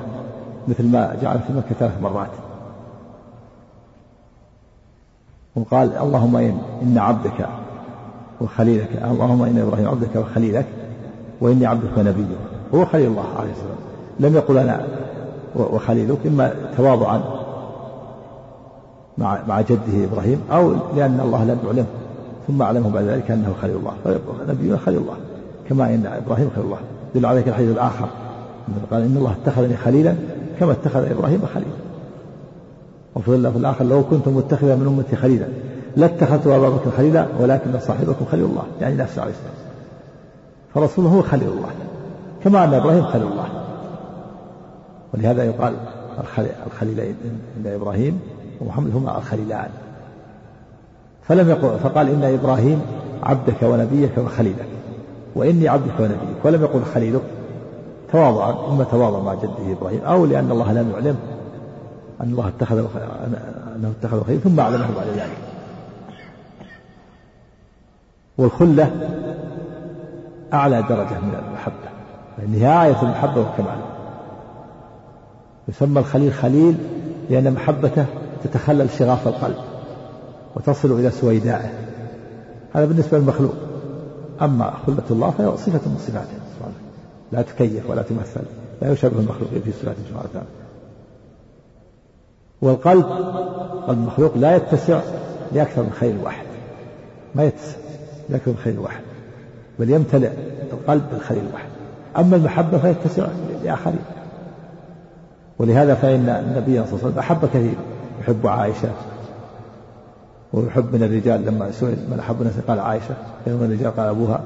[0.68, 2.31] مثل ما جعل في مكة ثلاث مرات.
[5.57, 6.37] وقال اللهم
[6.83, 7.49] إن عبدك
[8.45, 8.88] وخليلك.
[9.11, 10.66] اللهم إن إبراهيم عبدك وخليلك
[11.40, 12.26] وإني عبدك ونبيك.
[12.74, 13.76] هو خليل الله عليه السلام.
[14.20, 14.86] لم يقل أنا
[15.57, 17.20] وخليلك إما تواضعا
[19.18, 21.86] مع مع جده إبراهيم أو لأن الله لم يعلمه
[22.49, 23.92] ثم أعلمه بعد ذلك أنه خليل الله.
[24.49, 25.16] نبينا خليل الله
[25.68, 26.78] كما إن إبراهيم خليل الله.
[27.14, 28.09] دل عليك الحديث الآخر.
[28.90, 30.14] قال إن الله اتخذني خليلا
[30.61, 31.70] كما اتخذ إبراهيم خليلا.
[33.14, 35.47] وفي في الآخر لو كنت متخذا من أمتي خليلا.
[35.97, 39.55] لاتخذت أبا بكر خليلا ولكن صاحبكم خليل الله يعني نفسه عليه السلام.
[40.74, 41.68] فرسوله هو خليل الله
[42.45, 43.49] كما أن إبراهيم خليل الله.
[45.14, 45.74] ولهذا يقال
[46.66, 48.20] الخليلين إن إبراهيم
[48.61, 49.68] ومحمد هما الخليلان.
[51.28, 52.80] فلم يقل فقال إن إبراهيم
[53.22, 54.68] عبدك ونبيك وخليلك
[55.34, 57.22] وإني عبدك ونبيك ولم يقل خليلك.
[58.12, 61.16] تواضعا إما تواضع مع جده إبراهيم أو لأن الله لم يعلم
[62.20, 62.78] أن الله اتخذ
[63.76, 65.53] أنه اتخذ خليل ثم أعلمه بعد ذلك.
[68.39, 68.91] والخلة
[70.53, 71.95] أعلى درجة من المحبة
[72.49, 73.78] نهاية المحبة والكمال.
[75.68, 76.76] يسمى الخليل خليل
[77.30, 78.07] لأن محبته
[78.45, 79.57] تتخلل شغاف القلب
[80.57, 81.70] وتصل إلى سويدائه.
[82.72, 83.55] هذا بالنسبة للمخلوق.
[84.43, 86.39] أما خلة الله فهي صفة من صفاته.
[86.57, 86.74] سبحانه
[87.32, 88.41] لا تكيف ولا تمثل
[88.82, 90.49] لا يشابه المخلوق في صفاته سبحانه وتعالى.
[92.62, 93.07] والقلب
[93.89, 95.01] المخلوق لا يتسع
[95.53, 96.47] لأكثر من خير واحد.
[97.35, 97.84] ما يتسع.
[98.29, 99.03] لأكثر من خير واحد.
[99.79, 100.31] بل يمتلئ
[100.72, 101.68] القلب بالخير الواحد
[102.18, 103.27] أما المحبة فيتسع
[103.64, 104.05] لآخرين.
[105.59, 107.75] ولهذا فإن النبي صلى الله عليه وسلم أحب كثير.
[108.20, 108.89] يحب عائشة.
[110.53, 113.14] ويحب من الرجال لما سئل من أحب الناس؟ قال عائشة.
[113.47, 114.41] من الرجال؟ قال أبوها.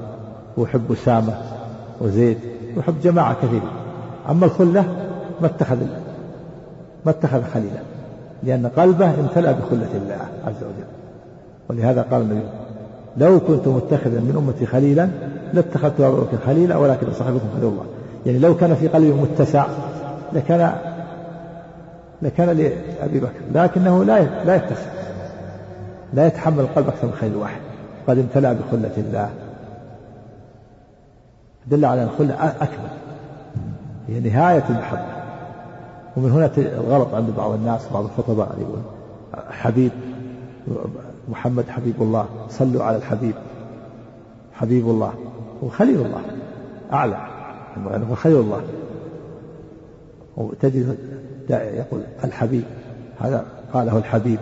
[0.57, 1.33] ويحب أسامة
[2.01, 2.37] وزيد.
[2.77, 3.71] ويحب جماعة كثيرة
[4.29, 4.81] أما الخلة
[5.41, 5.77] ما اتخذ
[7.05, 7.81] ما اتخذ خليلا.
[8.43, 10.87] لأن قلبه امتلأ بخلة الله عز وجل.
[11.69, 12.41] ولهذا قال النبي
[13.19, 15.09] لو كنت متخذا من أمتي خليلا
[15.53, 17.85] لاتخذت أبا بكر خليلا ولكن صاحبكم خليل الله.
[18.25, 19.65] يعني لو كان في قلبي متسع
[20.33, 20.73] لكان
[22.21, 24.89] لكان لأبي بكر لكنه لا لا يتسع
[26.13, 27.61] لا يتحمل القلب أكثر من خليل واحد.
[28.07, 29.29] قد امتلأ بخلة الله.
[31.67, 32.89] دل على الخلة أكمل
[34.07, 35.19] هي نهاية المحبة.
[36.17, 38.79] ومن هنا الغلط عند بعض الناس بعض الخطباء يقول
[39.49, 39.91] حبيب
[41.29, 43.35] محمد حبيب الله صلوا على الحبيب.
[44.53, 45.13] حبيب الله
[45.63, 46.21] وخليل الله
[46.93, 47.17] أعلى
[48.09, 48.61] هو خليل الله
[50.37, 50.97] وتجد
[51.49, 52.63] يقول الحبيب.
[53.19, 54.39] هذا قاله الحبيب.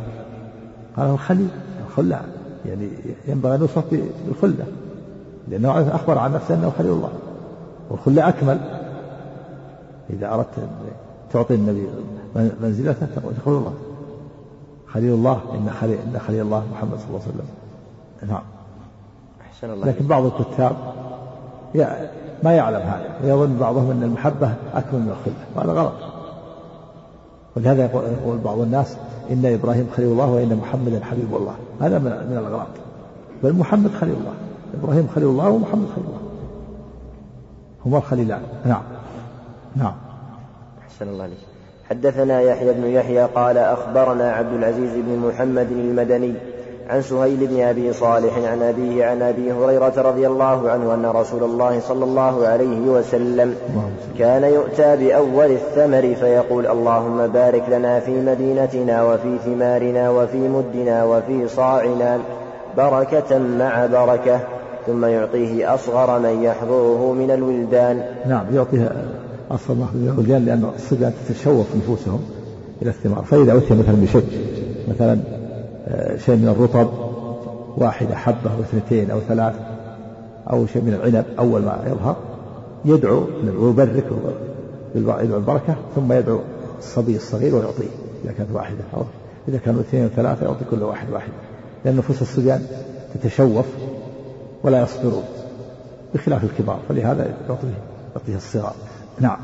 [0.97, 1.49] قاله الخليل.
[1.87, 2.21] الخلة
[2.65, 2.89] يعني
[3.27, 3.83] ينبغي أن يوصف
[4.27, 4.65] بالخلة.
[5.47, 7.11] لأنه أخبر عن نفسه أنه خليل الله
[7.89, 8.59] والخلة أكمل.
[10.09, 10.69] إذا أردت
[11.31, 11.87] تعطي النبي
[12.61, 13.73] منزلته تقول خليل الله
[14.93, 17.47] خليل الله إن خليل, إن خليل الله محمد صلى الله عليه وسلم.
[18.29, 18.43] نعم.
[19.41, 20.75] أحسن الله لكن بعض الكتاب
[22.43, 23.19] ما يعلم هذا.
[23.23, 25.93] ويظن بعضهم أن المحبة أكمل من الخلة وهذا غلط.
[27.55, 28.97] ولهذا يقول بعض الناس
[29.31, 31.55] إن إبراهيم خليل الله وإن محمدا حبيب الله.
[31.81, 32.67] هذا من الأغلاط
[33.43, 34.33] بل محمد خليل الله.
[34.83, 36.19] إبراهيم خليل الله ومحمد خليل الله.
[37.85, 38.41] هما الخليلان.
[38.65, 38.83] نعم.
[39.75, 39.93] نعم.
[40.81, 41.37] أحسن الله عليك
[41.89, 46.33] حدثنا يحيى بن يحيى قال أخبرنا عبد العزيز بن محمد المدني
[46.89, 51.43] عن سهيل بن أبي صالح عن أبيه عن أبي هريرة رضي الله عنه أن رسول
[51.43, 53.55] الله صلى الله عليه وسلم
[54.19, 61.47] كان يؤتى بأول الثمر فيقول اللهم بارك لنا في مدينتنا وفي ثمارنا وفي مدنا وفي
[61.47, 62.19] صاعنا
[62.77, 64.39] بركة مع بركة
[64.87, 68.01] ثم يعطيه أصغر من يحضره من الولدان.
[68.25, 68.91] نعم يعطيه
[69.51, 72.19] أصغر من الولدان لأن الصبيان تتشوف نفوسهم
[72.81, 74.23] إلى الثمار فإذا أتي مثلا بشيء
[74.89, 75.19] مثلا
[75.87, 76.89] آه، شيء من الرطب
[77.77, 79.55] واحدة حبة أو اثنتين أو ثلاث
[80.51, 82.15] أو شيء من العنب أول ما يظهر
[82.85, 83.27] يدعو
[83.57, 84.03] ويبرك
[84.95, 86.39] يدعو البركة ثم يدعو
[86.79, 87.89] الصبي الصغير ويعطيه.
[88.25, 89.03] إذا كانت واحدة أو
[89.47, 91.29] إذا كانوا اثنين أو ثلاثة يعطي كل واحد واحد.
[91.85, 92.61] لأن نفوس الصبيان
[93.13, 93.65] تتشوف
[94.63, 95.23] ولا يصبرون
[96.13, 97.67] بخلاف الكبار فلهذا يعطيه
[98.15, 98.75] يعطيه الصغار.
[99.19, 99.37] نعم.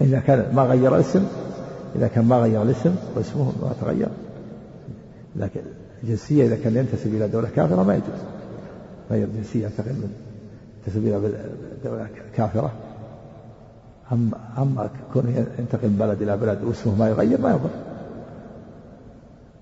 [0.00, 1.26] إذا كان ما غير الاسم
[1.96, 4.08] إذا كان ما غير الاسم واسمه ما تغير.
[5.36, 5.60] لكن
[6.02, 8.20] الجنسية إذا كان ينتسب إلى دولة كافرة ما يجوز.
[9.10, 10.14] غير جنسية ينتقل من
[10.78, 11.32] ينتسب إلى
[11.84, 12.72] دولة كافرة.
[14.12, 17.70] أما أما كونه ينتقل من بلد إلى بلد واسمه ما يغير ما يضر.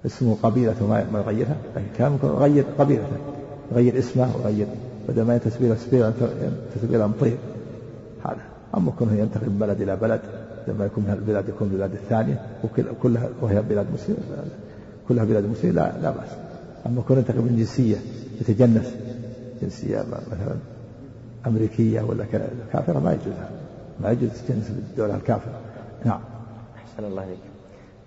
[0.06, 3.16] اسمه قبيلته ما يغيرها؟ لكن كان يغير قبيلته
[3.72, 4.66] يغير اسمه ويغير
[5.08, 7.36] بدل ما ينتسب إلى ينتسب إلى مطير
[8.24, 8.42] هذا.
[8.76, 10.20] أما كونه ينتقل من بلد إلى بلد
[10.68, 14.18] لما يكون من البلاد يكون البلاد الثانية وكلها وهي بلاد مسلمة.
[15.08, 16.30] كلها بلاد مسلمة لا لا بأس.
[16.86, 17.96] أما كونه ينتقل من جنسية
[18.40, 18.94] يتجنس
[19.62, 20.56] جنسية مثلا
[21.46, 22.24] أمريكية ولا
[22.72, 23.34] كافرة ما يجوز
[24.00, 25.60] ما يجوز تجنس بالدولة الكافرة.
[26.04, 26.20] نعم.
[26.76, 27.38] أحسن الله عليك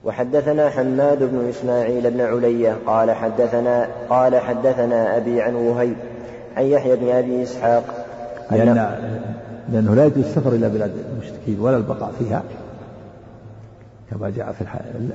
[0.05, 5.95] وحدثنا حماد بن إسماعيل بن علية قال حدثنا قال حدثنا أبي عن وهيب
[6.57, 7.83] عن يحيى بن أبي إسحاق
[8.51, 8.75] لأن
[9.71, 12.43] لأنه لا يجوز السفر إلى بلاد المشركين ولا البقاء فيها
[14.11, 14.65] كما جاء في.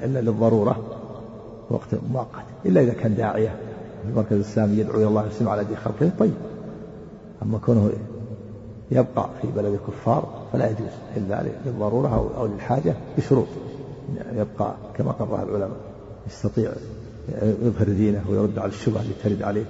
[0.05, 0.77] إلا للضرورة
[1.71, 3.49] وقت مؤقت إلا إذا كان داعية
[4.03, 6.35] في المركز الإسلامي يدعو إلى الله ويسلم على دين خلقه طيب
[7.43, 7.91] أما كونه
[8.91, 13.47] يبقى في بلد الكفار فلا يجوز إلا للضرورة أو للحاجة بشروط
[14.33, 15.77] يبقى كما قرر العلماء
[16.27, 16.73] يستطيع
[17.43, 19.65] يظهر دينه ويرد على الشبهة التي ترد عليه.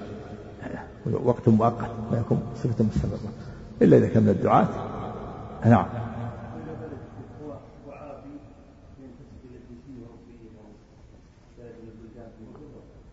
[1.24, 3.32] وقت مؤقت ما يكون صفة مستمرة.
[3.82, 4.68] إلا إذا كان من الدعاة.
[5.64, 5.86] نعم.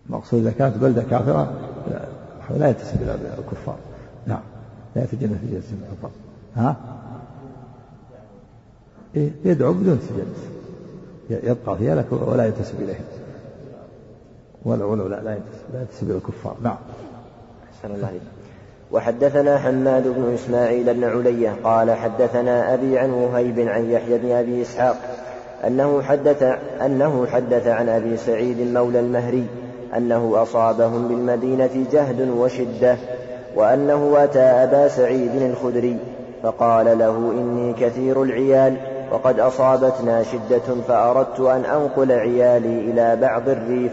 [0.05, 1.53] المقصود إذا كانت بلدة كافرة
[2.49, 3.77] لا ينتسب إلى الكفار.
[4.27, 4.41] نعم.
[4.95, 6.11] لا يتجنس في جنس الكفار
[6.55, 6.75] ها؟
[9.15, 10.52] إيه يدعو بدون تجنس
[11.43, 13.05] يبقى فيها لك ولا ينتسب إليهم
[14.65, 16.55] ولا لا لا ينتسب لا ينتسب إلى الكفار.
[16.61, 16.77] نعم.
[17.73, 18.19] أحسن الله
[18.91, 24.61] وحدثنا حماد بن إسماعيل بن علية قال حدثنا أبي عن وهيب عن يحيى بن أبي
[24.61, 24.95] إسحاق
[25.67, 26.43] أنه حدث
[26.85, 29.45] أنه حدث عن أبي سعيد مولى المهري
[29.97, 32.97] أنه أصابهم بالمدينة جهد وشدة
[33.55, 35.97] وأنه أتى أبا سعيد الخدري
[36.43, 38.77] فقال له إني كثير العيال
[39.13, 43.91] وقد أصابتنا شدة فأردت أن أنقل عيالي إلى بعض الريف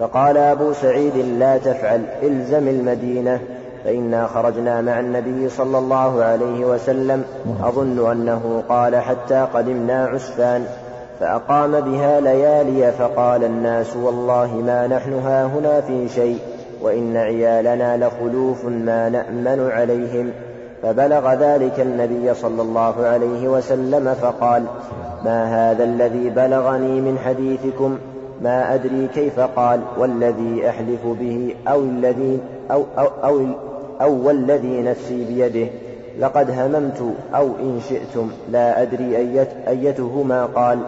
[0.00, 3.40] فقال أبو سعيد لا تفعل إلزم المدينة
[3.84, 7.24] فإنا خرجنا مع النبي صلى الله عليه وسلم
[7.62, 10.66] أظن أنه قال حتى قدمنا عسفان
[11.20, 16.38] فأقام بها ليالي فقال الناس والله ما نحن هاهنا في شيء
[16.82, 20.32] وإن عيالنا لخلوف ما نأمن عليهم.
[20.86, 24.64] فبلغ ذلك النبي صلى الله عليه وسلم فقال
[25.24, 27.98] ما هذا الذي بلغني من حديثكم؟
[28.42, 33.46] ما أدري كيف قال والذي أحلف به أو الذي أو أو أو,
[34.00, 35.70] أو والذي نفسي بيده
[36.18, 40.78] لقد هممت أو إن شئتم لا أدري أيت أيتهما قال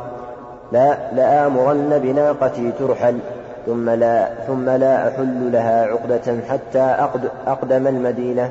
[0.72, 3.18] لا لآمرن بناقتي ترحل
[3.66, 6.96] ثم لا ثم لا أحل لها عقدة حتى
[7.46, 8.50] أقدم المدينة.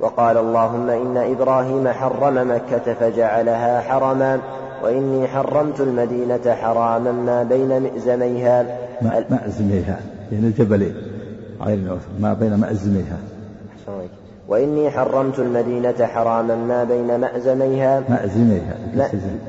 [0.00, 4.38] وقال اللهم إن إبراهيم حرم مكة فجعلها حرما
[4.82, 8.64] وإني حرمت المدينة حراما ما بين مئزميها
[9.30, 10.00] مأزميها.
[10.32, 10.94] يعني الجبلين
[12.20, 13.18] ما بين مأزميها.
[14.48, 18.02] وإني حرمت المدينة حراما ما بين مأزميها.
[18.08, 18.74] مأزميها.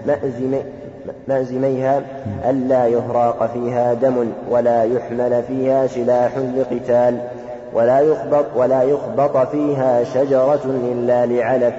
[0.08, 0.62] مأزمي
[1.28, 2.02] مأزميها.
[2.50, 7.20] ألا يهراق فيها دم ولا يحمل فيها سلاح لقتال.
[7.74, 11.74] ولا يخبط ولا يخبط فيها شجرة إلا لعلف.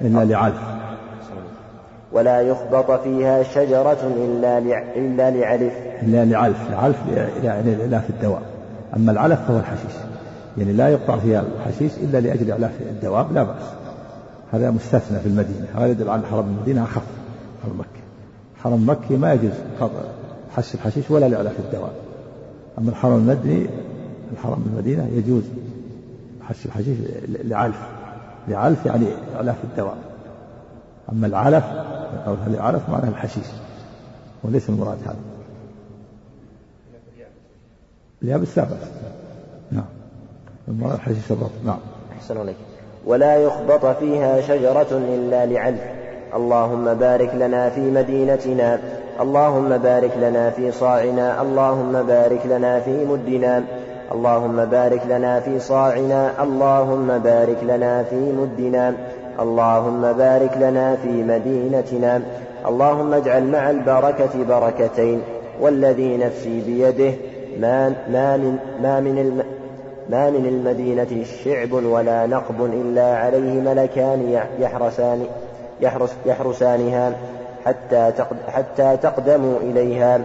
[0.00, 0.60] إلا لعلف.
[2.12, 4.58] ولا يخبط فيها شجرة إلا
[4.96, 5.72] إلا لعلف.
[6.02, 6.56] إلا لعلف.
[6.70, 6.96] العلف
[7.42, 8.42] يعني لا في الدواء.
[8.96, 9.96] أما العلف فهو الحشيش.
[10.58, 13.62] يعني لا يقطع فيها الحشيش إلا لأجل إعلاف الدواب لا بأس.
[14.52, 15.66] هذا مستثنى في المدينة.
[15.76, 17.02] هذا يدل على حرم المدينة أخف.
[17.62, 18.04] حرم مكة.
[18.62, 19.52] حرم مكة ما يجوز
[20.56, 21.92] حش الحشيش ولا لإعلاف الدواب
[22.78, 23.66] أما الحرم المدني
[24.34, 25.42] الحرم المدينة يجوز.
[26.48, 27.80] حش الحشيش لعلف.
[28.48, 29.06] لعلف يعني
[29.36, 29.96] إعلاف الدواء.
[31.12, 31.64] أما العلف
[32.26, 33.46] أو العلف معناه الحشيش.
[34.42, 35.16] وليس المراد هذا.
[38.22, 38.66] اليابس لا
[39.72, 39.84] نعم.
[40.68, 41.50] المراد الحشيش الرطب.
[41.66, 41.78] نعم.
[42.18, 42.56] أحسن عليك.
[43.06, 45.80] ولا يخبط فيها شجرة إلا لعلف.
[46.34, 48.78] اللهم بارك لنا في مدينتنا.
[49.20, 51.42] اللهم بارك لنا في صاعنا.
[51.42, 53.64] اللهم بارك لنا في مدنا.
[54.12, 58.94] اللهم بارك لنا في صاعنا اللهم بارك لنا في مدنا
[59.40, 62.22] اللهم بارك لنا في مدينتنا
[62.68, 65.22] اللهم اجعل مع البركة بركتين
[65.60, 67.14] والذي نفسي بيده
[67.60, 69.44] ما, ما من ما من الم
[70.08, 75.26] ما من المدينة شعب ولا نقب إلا عليه ملكان يحرسان
[75.80, 77.12] يحرس يحرسانها
[77.66, 78.12] حتى
[78.48, 80.20] حتى تقدموا إليها.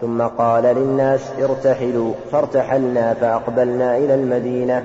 [0.00, 4.84] ثم قال للناس ارتحلوا فارتحلنا فأقبلنا إلى المدينة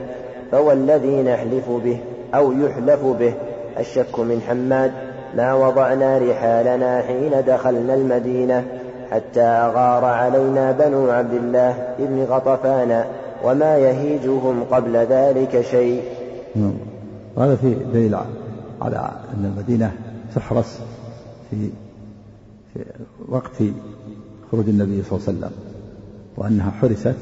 [0.51, 1.97] فوالذي نحلف به
[2.35, 3.33] أو يحلف به
[3.79, 4.91] الشك من حماد
[5.37, 8.65] ما وضعنا رحالنا حين دخلنا المدينة
[9.11, 13.03] حتى أغار علينا بنو عبد الله ابن غطفان
[13.43, 16.03] وما يهيجهم قبل ذلك شيء
[16.55, 16.73] نعم.
[17.35, 18.15] وهذا في دليل
[18.81, 19.91] على أن المدينة
[20.35, 20.81] تحرس
[21.49, 21.69] في
[22.73, 22.79] في
[23.27, 23.63] وقت
[24.53, 25.51] خروج النبي صلى الله عليه وسلم
[26.37, 27.15] وأنها حرست.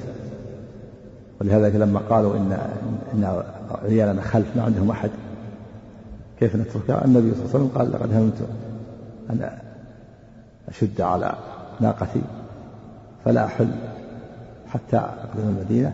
[1.41, 2.57] ولهذا لما قالوا إن
[3.13, 3.43] إن
[3.83, 5.09] عيالنا خلف ما عندهم أحد
[6.39, 8.47] كيف نتركها النبي صلى الله عليه وسلم قال لقد هممت
[9.29, 9.49] أن
[10.69, 11.35] أشد على
[11.79, 12.21] ناقتي
[13.25, 13.71] فلا أحل
[14.67, 15.93] حتى أقدم المدينة.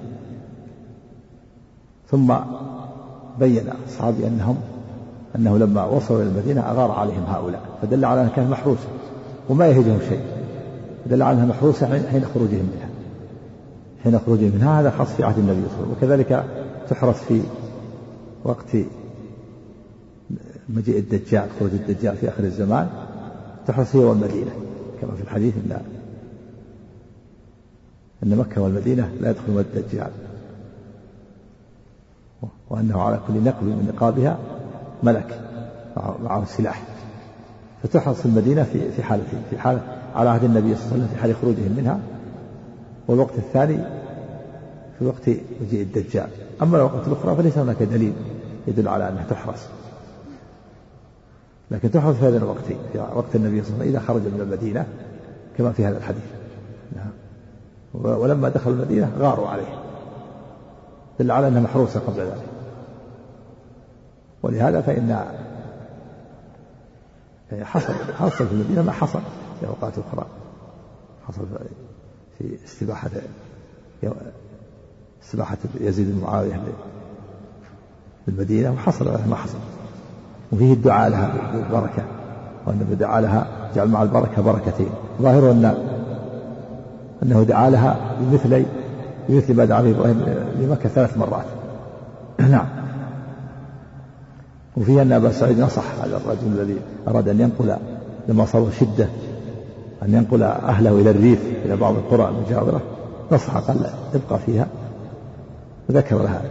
[2.11, 2.33] ثم
[3.39, 4.57] بين أصحابي أنهم
[5.35, 8.87] أنه لما وصلوا إلى المدينة أغار عليهم هؤلاء فدل على أنها كانت محروسة
[9.49, 10.36] وما يهجهم شيء.
[11.07, 12.89] دل على أنها محروسة حين خروجهم منها.
[14.03, 14.81] حين خروجهم منها.
[14.81, 15.97] هذا خاص في عهد النبي صلى الله عليه وسلم.
[15.97, 16.45] وكذلك
[16.89, 17.41] تحرس في
[18.43, 18.77] وقت
[20.69, 22.89] مجيء الدجال خروج الدجال في آخر الزمان.
[23.67, 24.51] تحرس هي والمدينة
[25.01, 25.81] كما في الحديث أن
[28.23, 30.11] أن مكة والمدينة لا يدخل الدجال.
[32.69, 34.37] وأنه على كل نقب من نقابها
[35.03, 35.41] ملك
[35.97, 36.83] معه سلاح.
[37.83, 41.21] فتحرص المدينة في في حالتين في حالة على عهد النبي صلى الله عليه وسلم في
[41.21, 41.99] حال خروجهم منها
[43.07, 43.77] والوقت الثاني
[44.99, 45.29] في وقت
[45.61, 46.27] مجيء الدجال.
[46.61, 48.13] أما الوقت الأخرى فليس هناك دليل
[48.67, 49.69] يدل على أنها تحرس.
[51.71, 52.63] لكن تحرس في هذا الوقت
[52.93, 54.85] في وقت النبي صلى الله عليه وسلم إذا خرج من المدينة
[55.57, 56.23] كما في هذا الحديث.
[56.95, 57.11] نعم.
[57.93, 59.79] ولما دخلوا المدينة غاروا عليه.
[61.19, 62.43] دل على أنها محروسة قبل ذلك.
[64.43, 65.25] ولهذا فإن
[67.61, 69.19] حصل حصل في المدينة ما حصل.
[69.59, 70.25] في أوقات أخرى
[71.27, 71.45] حصل
[72.37, 73.09] في استباحة
[75.23, 76.61] استباحة يزيد بن معاوية
[78.27, 79.57] بالمدينة وحصل ما حصل.
[80.51, 82.03] وفيه الدعاء لها بالبركة
[82.65, 84.89] وأن دعا لها جعل مع البركة بركتين.
[85.21, 85.77] ظاهره أن
[87.23, 88.65] أنه دعا لها بمثل
[89.29, 90.25] بمثل ما دعا به إبراهيم
[90.59, 91.45] لمكة ثلاث مرات.
[92.51, 92.67] نعم.
[94.77, 97.77] وفيه أن أبا سعيد نصح هذا الرجل الذي أراد أن ينقل
[98.27, 99.07] لما صار شدة
[100.03, 102.81] أن ينقل أهله إلى الريف إلى بعض القرى المجاورة
[103.31, 104.67] نصح قال ابقى فيها.
[105.89, 106.41] وذكر لها.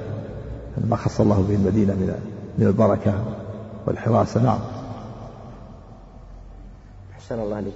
[0.88, 2.14] ما خص الله به المدينة من
[2.58, 3.14] من البركة
[3.86, 4.58] والحراسة نعم.
[7.18, 7.74] أحسن الله عليك.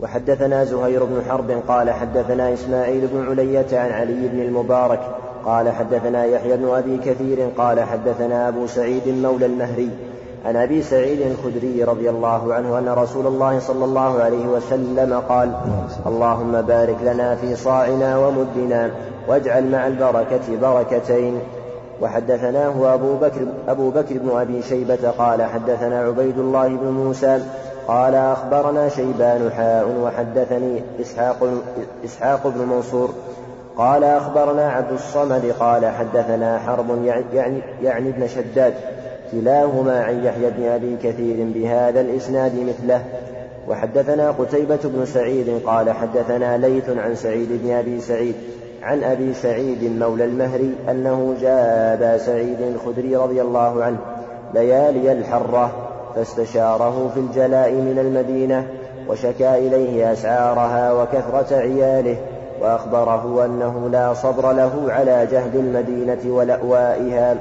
[0.00, 5.00] وحدثنا زهير بن حرب قال حدثنا إسماعيل بن علية عن علي بن المبارك
[5.44, 9.90] قال حدثنا يحيى بن أبي كثير قال حدثنا أبو سعيد مولى المهري
[10.44, 15.52] عن أبي سعيد الخدري رضي الله عنه أن رسول الله صلى الله عليه وسلم قال
[16.06, 18.90] اللهم بارك لنا في صاعنا ومدنا
[19.28, 21.40] واجعل مع البركة بركتين.
[22.02, 27.42] وحدثناه أبو بكر, أبو بكر بن أبي شيبة قال حدثنا عبيد الله بن موسى
[27.88, 31.50] قال أخبرنا شيبان حاء وحدثني إسحاق,
[32.04, 33.10] إسحاق بن منصور
[33.76, 38.74] قال أخبرنا عبد الصمد قال حدثنا حرب يعني, يعني ابن شداد
[39.32, 43.04] كلاهما عن يحيى بن أبي كثير بهذا الإسناد مثله.
[43.68, 48.34] وحدثنا قتيبة بن سعيد قال حدثنا ليث عن سعيد بن أبي سعيد
[48.82, 53.98] عن أبي سعيد مولى المهري أنه جاء أبا سعيد الخدري رضي الله عنه
[54.54, 55.72] ليالي الحرة
[56.14, 58.66] فاستشاره في الجلاء من المدينة
[59.08, 62.16] وشكا إليه أسعارها وكثرة عياله
[62.60, 67.36] وأخبره أنه لا صبر له على جهد المدينة ولأوائها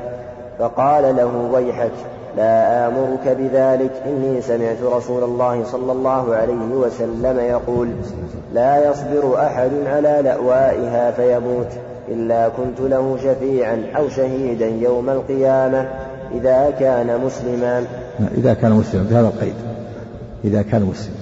[0.62, 1.92] فقال له ويحك
[2.38, 3.92] لا آمرك بذلك.
[4.06, 7.90] إني سمعت رسول الله صلى الله عليه وسلم يقول
[8.54, 11.68] لا يصبر أحد على لأوائها فيموت
[12.08, 15.90] إلا كنت له شفيعا أو شهيدا يوم القيامة
[16.32, 17.86] إذا كان مسلما.
[18.38, 19.56] إذا كان مسلما بهذا القيد
[20.44, 21.16] إذا كان مسلما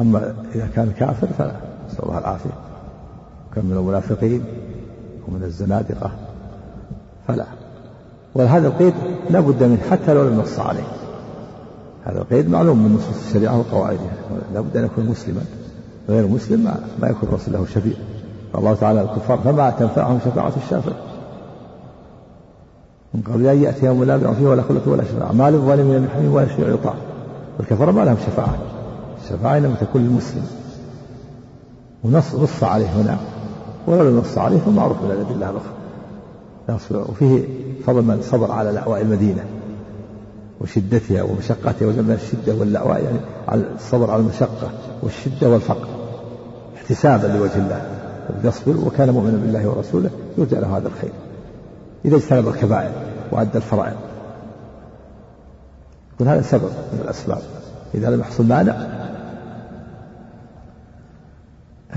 [0.00, 1.52] أما إذا كان كافر فلا
[1.88, 2.50] نسأل الله العافية.
[3.54, 4.44] كان من المنافقين
[5.28, 6.10] ومن الزنادقة
[7.28, 7.46] فلا.
[8.34, 8.94] وهذا القيد
[9.30, 10.86] لا بد منه حتى لو لم نص عليه.
[12.04, 14.12] هذا القيد معلوم من نصوص الشريعة وقواعدها
[14.54, 15.42] لا بد أن يكون مسلما.
[16.08, 17.96] غير مسلم ما, ما يكون الرسول له شفيع.
[18.54, 20.92] الله تعالى الكفار فما تنفعهم شفاعة الشافع
[23.14, 25.32] من قبل أن يأتي يوم لا بيع فيه ولا خلة ولا شفاعة.
[25.32, 26.94] ما للظالمين من حميم ولا شفيع يطاع.
[27.58, 28.58] والكفار ما لهم شفاعة.
[29.24, 30.46] الشفاعة إنما تكون للمسلم.
[32.04, 33.16] ونص نص عليه هنا.
[33.86, 35.79] ولو لم نص عليه فمعروف من الأدلة الأخرى.
[36.68, 37.44] وفيه
[37.86, 39.44] فضل من صبر على لأواء المدينة
[40.60, 44.70] وشدتها ومشقتها وجمع الشدة واللأواء يعني الصبر على المشقة
[45.02, 45.88] والشدة والفقر
[46.76, 47.82] احتسابا لوجه الله.
[48.44, 51.12] يصبر وكان مؤمنا بالله ورسوله يرجى له هذا الخير.
[52.04, 52.92] إذا اجتنب الكبائر
[53.32, 53.96] وأدى الفرائض.
[56.14, 57.42] يكون هذا سبب من الأسباب.
[57.94, 58.76] إذا لم يحصل مانع.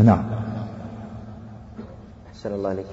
[0.03, 0.25] نعم.
[2.29, 2.85] أحسن الله عليك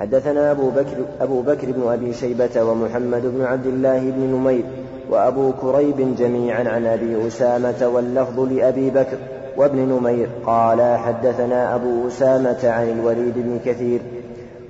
[0.00, 4.64] حدثنا أبو بكر أبو بكر بن أبي شيبة ومحمد بن عبد الله بن نمير
[5.10, 9.16] وأبو كريب جميعا عن أبي أسامة واللفظ لأبي بكر
[9.56, 10.28] وابن نمير.
[10.46, 14.00] قال حدثنا أبو أسامة عن الوليد بن كثير.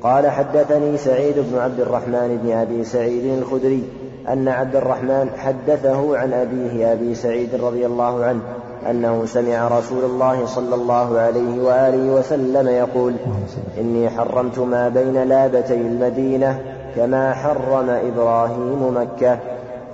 [0.03, 3.83] قال حدثني سعيد بن عبد الرحمن بن أبي سعيد الخدري
[4.29, 8.41] أن عبد الرحمن حدثه عن أبيه أبي سعيد رضي الله عنه
[8.91, 13.14] أنه سمع رسول الله صلى الله عليه وآله وسلم يقول
[13.81, 16.61] إني حرمت ما بين لابتي المدينة
[16.97, 19.39] كما حرم إبراهيم مكة.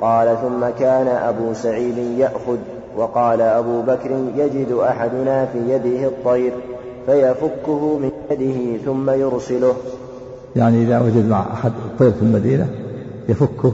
[0.01, 2.57] قال ثم كان أبو سعيد يأخذ
[2.97, 6.53] وقال أبو بكر يجد أحدنا في يده الطير
[7.07, 9.75] فيفكه من يده ثم يرسله.
[10.57, 12.67] يعني إذا وجد مع أحد الطير في المدينة
[13.29, 13.73] يفكه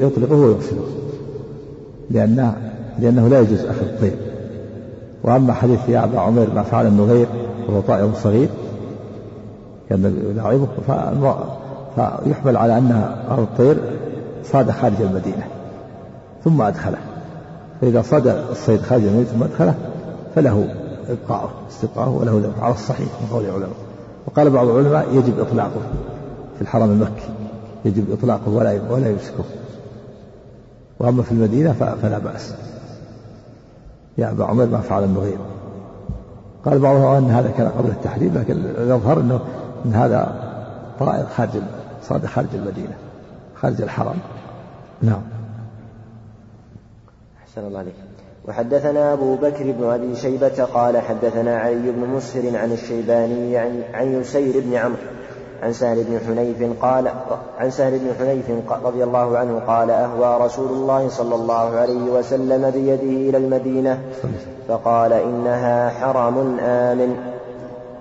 [0.00, 0.84] يطلقه ويرسله
[2.10, 2.54] لأنه
[2.98, 4.16] لأنه لا يجوز أخذ الطير.
[5.22, 7.26] وأما حديث يا أبا عمير ما فعل النغير
[7.68, 8.48] وهو طائر صغير
[9.88, 10.66] كان يلاعبه
[11.96, 13.76] فيحمل على أن الطير
[14.44, 15.46] صاد خارج المدينة
[16.44, 16.98] ثم أدخله.
[17.80, 19.74] فإذا صاد الصيد خارج المدينة ثم أدخله
[20.34, 20.68] فله
[21.08, 23.76] إبقاؤه استبقاؤه وله ذبح على الصحيح من قول العلماء.
[24.26, 25.80] وقال بعض العلماء يجب إطلاقه
[26.56, 27.28] في الحرم المكي
[27.84, 29.44] يجب إطلاقه ولا ولا يمسكه.
[31.00, 32.54] وأما في المدينة فلا بأس.
[34.18, 35.38] يا أبا عمر ما فعل المغير.
[36.64, 39.40] قال بعضهم أن هذا كان قبل التحريم لكن يظهر أنه
[39.86, 40.34] أن هذا
[40.98, 41.50] طائر خارج
[42.02, 42.94] صاد خارج المدينة
[43.54, 44.18] خارج الحرم.
[45.02, 45.22] نعم.
[47.42, 47.94] أحسن الله عليك.
[48.48, 54.20] وحدثنا أبو بكر بن أبي شيبة قال حدثنا علي بن مسهر عن الشيباني عن, عن
[54.20, 54.98] يسير بن عمرو
[55.62, 57.08] عن سهل بن حنيف قال
[57.58, 58.44] عن سهل بن حنيف
[58.84, 63.98] رضي الله عنه قال أهوى رسول الله صلى الله عليه وسلم بيده إلى المدينة.
[64.68, 67.16] فقال إنها حرم آمن.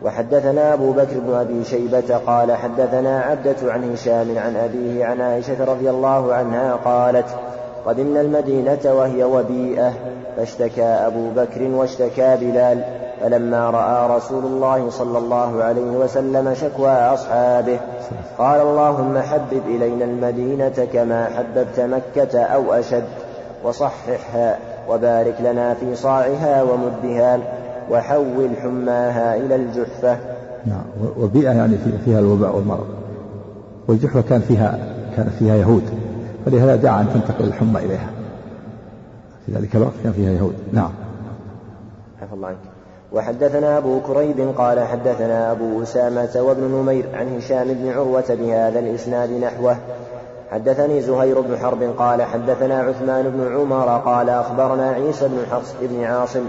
[0.03, 5.65] وحدثنا أبو بكر بن أبي شيبة قال حدثنا عبدة عن هشام عن أبيه عن عائشة
[5.65, 7.27] رضي الله عنها قالت
[7.85, 9.93] قدمنا المدينة وهي وبيئة
[10.37, 13.04] فاشتكى أبو بكر واشتكى بلال.
[13.21, 17.79] فلما رأى رسول الله صلى الله عليه وسلم شكوى أصحابه
[18.37, 23.03] قال اللهم حبب إلينا المدينة كما حببت مكة أو أشد
[23.63, 24.57] وصححها
[24.89, 27.39] وبارك لنا في صاعها ومدها
[27.91, 30.17] وحول حماها إلى الجحفة.
[30.65, 30.83] نعم
[31.19, 32.87] وبيئة يعني فيها الوباء والمرض.
[33.87, 34.79] والجحفة كان فيها
[35.17, 35.83] كان فيها يهود
[36.45, 38.09] فلهذا دعا أن تنتقل الحمى إليها.
[39.45, 40.55] في ذلك الوقت كان فيها يهود.
[40.73, 40.91] نعم.
[42.21, 42.74] حفظ الله عنك.
[43.13, 49.31] وحدثنا أبو كريب قال حدثنا أبو أسامة وابن نمير عن هشام بن عروة بهذا الإسناد
[49.31, 49.75] نحوه.
[50.51, 56.03] حدثني زهير بن حرب قال حدثنا عثمان بن عمر قال أخبرنا عيسى بن حفص بن
[56.03, 56.45] عاصم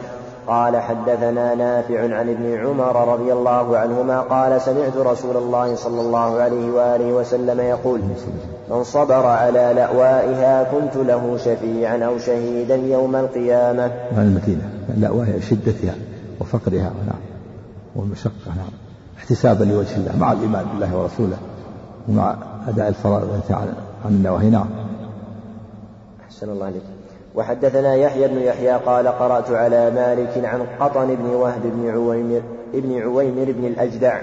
[0.47, 6.41] قال حدثنا نافع عن ابن عمر رضي الله عنهما قال سمعت رسول الله صلى الله
[6.41, 8.01] عليه وآله وسلم يقول
[8.71, 13.91] من صبر على لأوائها كنت له شفيعا أو شهيدا يوم القيامة.
[14.19, 14.71] المدينة.
[14.97, 15.95] لأوائها شدتها.
[16.41, 17.21] وفقرها نعم.
[17.95, 18.71] والمشقة نعم.
[19.19, 21.37] احتسابا لوجه الله مع الإيمان بالله ورسوله
[22.09, 22.37] ومع
[22.69, 23.75] أداء الفرائض عن
[24.05, 24.67] عن النواهي نعم.
[26.25, 26.83] أحسن الله عليك.
[27.35, 32.43] وحدثنا يحيى بن يحيى قال قرأت على مالك عن قطن بن وهب بن عويمر
[32.75, 34.21] ابن عويمر بن الأجدع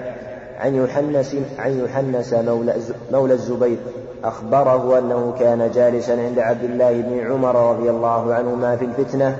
[0.58, 2.76] عن يحنس عن يحنس مولى,
[3.12, 3.76] مولى الزبير
[4.24, 9.36] أخبره أنه كان جالسا عند عبد الله بن عمر رضي الله عنهما في الفتنة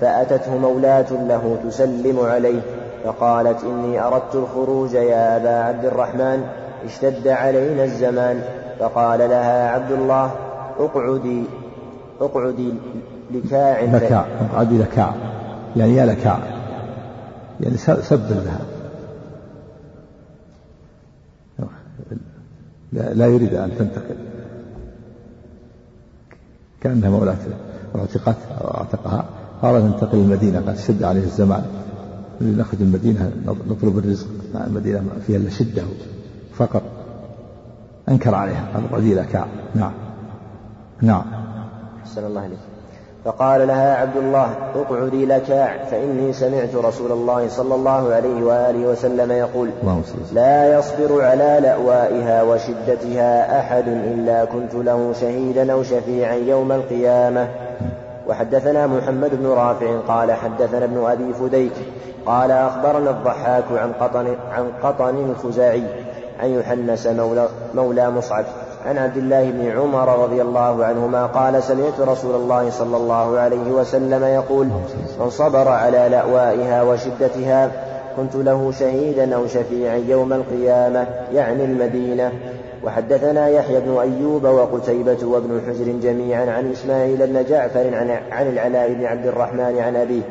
[0.00, 2.60] فأتته مولاة له تسلم عليه
[3.04, 6.44] فقالت إني أردت الخروج يا أبا عبد الرحمن
[6.84, 8.42] اشتد علينا الزمان.
[8.78, 10.34] فقال لها عبد الله
[10.78, 11.44] اقعدي
[12.20, 12.74] اقعدي
[13.30, 15.14] لكاع لكاع اقعدي لكاع
[15.76, 16.38] يعني يا لكاع
[17.60, 18.60] يعني سب لها.
[22.92, 24.16] لا يريد أن تنتقل.
[26.80, 27.36] كأنها مولاة
[27.96, 28.36] اعتقت
[28.74, 29.24] أعتقها.
[29.62, 31.64] قال ننتقل المدينة قد شد عليه الزمان.
[32.40, 35.82] نخرج المدينة نطلب الرزق مع المدينة فيها إلا شدة
[36.54, 36.82] فقط.
[38.08, 39.44] أنكر عليها قال اقعدي لك
[39.74, 39.92] نعم.
[41.02, 41.24] نعم.
[42.02, 42.58] أحسن الله عليك
[43.24, 49.32] فقال لها عبد الله اقعدي لك فإني سمعت رسول الله صلى الله عليه وآله وسلم
[49.32, 49.70] يقول
[50.32, 57.48] لا يصبر على لأوائها وشدتها أحد إلا كنت له شهيدا أو شفيعا يوم القيامة.
[58.28, 61.72] وحدثنا محمد بن رافع قال حدثنا ابن أبي فديك
[62.26, 65.84] قال أخبرنا الضحاك عن قطن عن قطن الخزاعي
[66.40, 68.44] عن يحنس مولى, مولى مصعب
[68.86, 73.70] عن عبد الله بن عمر رضي الله عنهما قال سمعت رسول الله صلى الله عليه
[73.70, 74.66] وسلم يقول
[75.20, 77.70] من صبر على لأوائها وشدتها
[78.16, 82.32] كنت له شهيدا أو شفيعا يوم القيامة يعني المدينة.
[82.86, 88.92] وحدثنا يحيى بن أيوب وقتيبة وابن حجر جميعا عن إسماعيل بن جعفر عن, عن العلاء
[88.92, 90.22] بن عبد الرحمن عن أبيه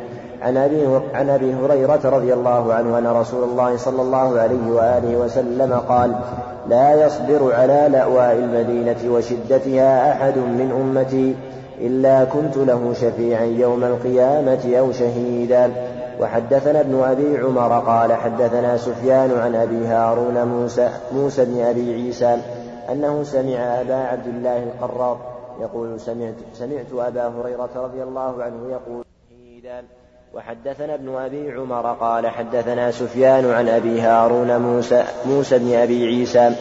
[0.43, 5.17] عن أبي, عن أبي هريرة رضي الله عنه أن رسول الله صلى الله عليه وآله
[5.17, 6.15] وسلم قال
[6.69, 11.35] لا يصبر على لأواء المدينة وشدتها أحد من أمتي
[11.81, 15.71] إلا كنت له شفيعا يوم القيامة أو شهيدا.
[16.19, 22.37] وحدثنا ابن أبي عمر قال حدثنا سفيان عن أبي هارون موسى, موسى بن أبي عيسى
[22.91, 25.17] أنه سمع أبا عبد الله القراط
[25.61, 29.03] يقول سمعت, سمعت أبا هريرة رضي الله عنه يقول
[30.33, 36.55] وحدثنا ابن أبي عمر قال حدثنا سفيان عن أبي هارون موسى, موسى بن أبي عيسى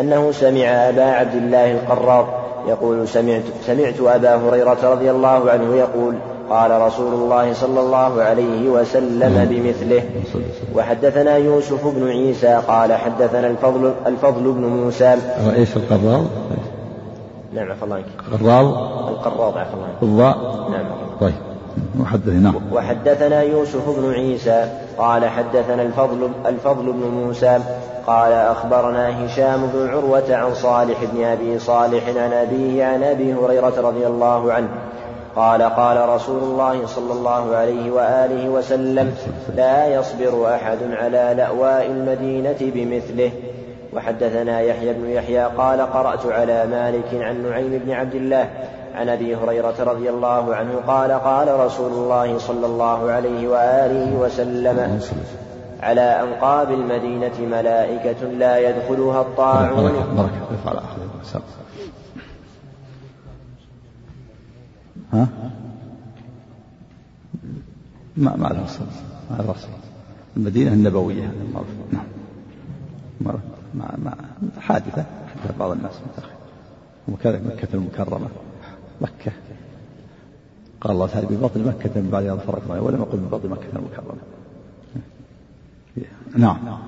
[0.00, 2.26] أنه سمع أبا عبد الله القراط
[2.66, 6.14] يقول سمعت, سمعت أبا هريرة رضي الله عنه يقول
[6.50, 10.02] قال رسول الله صلى الله عليه وسلم بمثله
[10.74, 15.16] وحدثنا يوسف بن عيسى قال حدثنا الفضل الفضل بن موسى.
[15.56, 16.24] إيش القراض؟
[17.52, 18.66] نعم عفى الله قراض
[19.08, 20.34] القراض عفى الله
[20.70, 20.86] نعم.
[21.20, 21.34] طيب
[22.00, 24.68] وحدثنا وحدثنا يوسف بن عيسى
[24.98, 27.58] قال حدثنا الفضل الفضل بن موسى
[28.06, 33.74] قال أخبرنا هشام بن عروة عن صالح بن أبي صالح عن أبيه عن أبي هريرة
[33.78, 34.68] رضي الله عنه
[35.38, 39.14] قال قال رسول الله صلى الله عليه وآله وسلم
[39.56, 43.30] لا يصبر أحد على لأواء المدينة بمثله.
[43.92, 48.48] وحدثنا يحيى بن يحيى قال قرأت على مالك عن نعيم بن عبد الله
[48.94, 55.00] عن أبي هريرة رضي الله عنه قال قال رسول الله صلى الله عليه وآله وسلم
[55.82, 59.92] على أنقاب المدينة ملائكة لا يدخلها الطاعون.
[60.16, 60.48] بركه
[65.12, 65.28] ها؟
[68.16, 68.84] ما ما له اصل
[69.30, 69.68] ما له اصل
[70.36, 71.32] المدينة النبوية
[71.92, 72.04] نعم.
[73.74, 74.14] ما ما
[74.60, 76.32] حادثة حدث بعض الناس متاخر
[77.08, 78.28] وكذا مكة المكرمة.
[79.00, 79.32] مكة.
[80.80, 84.20] قال الله تعالى ببطن مكة من بعد أن فرقنا ولم يقل ببطن مكة المكرمة.
[86.36, 86.78] نعم.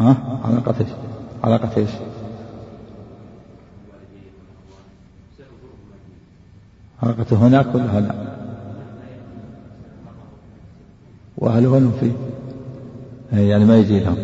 [0.00, 0.88] ها علاقة إيش؟
[1.44, 1.90] علاقة إيش؟
[7.02, 8.36] علاقة هناك ولا هنا؟
[11.38, 12.12] وهل هو فيه؟
[13.32, 14.16] يعني ما يجي لهم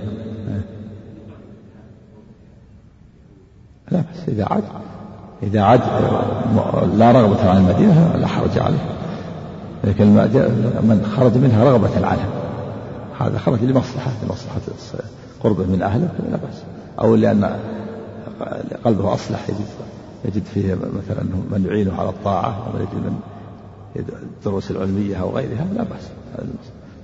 [3.91, 4.65] لا بس إذا عاد
[5.43, 5.81] إذا عاد
[6.95, 8.97] لا رغبة عن المدينة لا حرج عليه
[9.85, 10.07] لكن
[10.83, 12.29] من خرج منها رغبة عنها
[13.21, 14.61] هذا خرج لمصلحة لمصلحة
[15.43, 16.63] قربه من أهله لا بأس.
[17.01, 17.57] أو لأن
[18.85, 19.67] قلبه أصلح يجد
[20.25, 23.21] يجد فيه مثلا من يعينه على الطاعة ومن يجد من
[24.37, 26.09] الدروس العلمية أو غيرها لا بأس.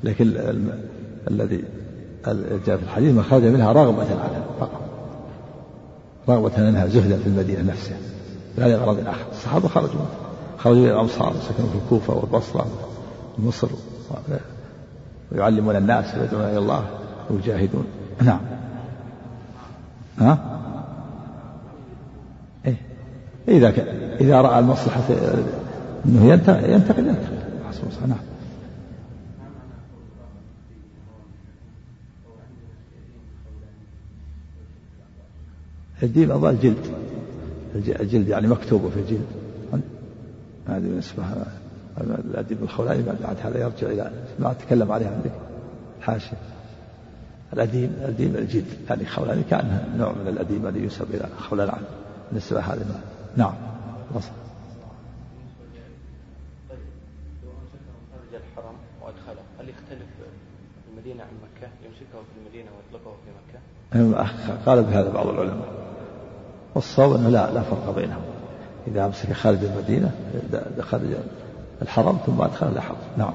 [0.05, 0.33] لكن
[1.30, 1.64] الذي
[2.66, 4.80] جاء في الحديث من خرج منها رغبة عنها فقط.
[6.28, 7.97] رغبة عنها زهدا في المدينة نفسها.
[8.59, 9.26] لا لغرض آخر.
[9.33, 10.00] الصحابة خرجوا
[10.59, 12.67] خرجوا إلى الأمصار سكنوا في الكوفة والبصرة
[13.38, 13.68] ومصر
[15.33, 16.84] ويعلمون الناس ويدعون إلى الله
[17.30, 17.84] ويجاهدون.
[18.21, 18.41] نعم.
[20.18, 20.39] ها؟
[22.67, 22.76] إيه؟
[23.49, 23.79] إذا ك...
[24.21, 25.03] إذا رأى المصلحة
[26.07, 27.43] أنه ينتقل ينتقل ينتقل.
[28.09, 28.18] نعم.
[36.03, 36.87] الدين أضاء الجلد
[37.75, 39.26] الجلد يعني مكتوب في الجلد.
[40.68, 41.22] هذه بالنسبة
[42.01, 45.33] الأديب الخولاني بعد هذا يرجع إلى ما تكلم عليها عندك.
[46.01, 46.37] حاشية.
[47.53, 51.87] الأديم الأديم الجلد يعني خولاني كان نوع من الأديم الذي ينسب إلى خولان عنه
[52.30, 53.00] بالنسبة هذا
[53.37, 53.54] نعم.
[54.14, 54.30] وصل.
[58.33, 60.08] الحرم وأدخله هل يختلف
[60.92, 65.68] المدينة عن مكة يمسكه في المدينة ويطلقه في مكة؟ قال بهذا بعض العلماء.
[66.74, 68.22] والصواب أنه لا لا فرق بينهم.
[68.87, 70.11] إذا أمسك خارج المدينة
[70.79, 71.16] دخل
[71.83, 72.96] الحرم ثم أدخل الحرم.
[73.16, 73.33] نعم.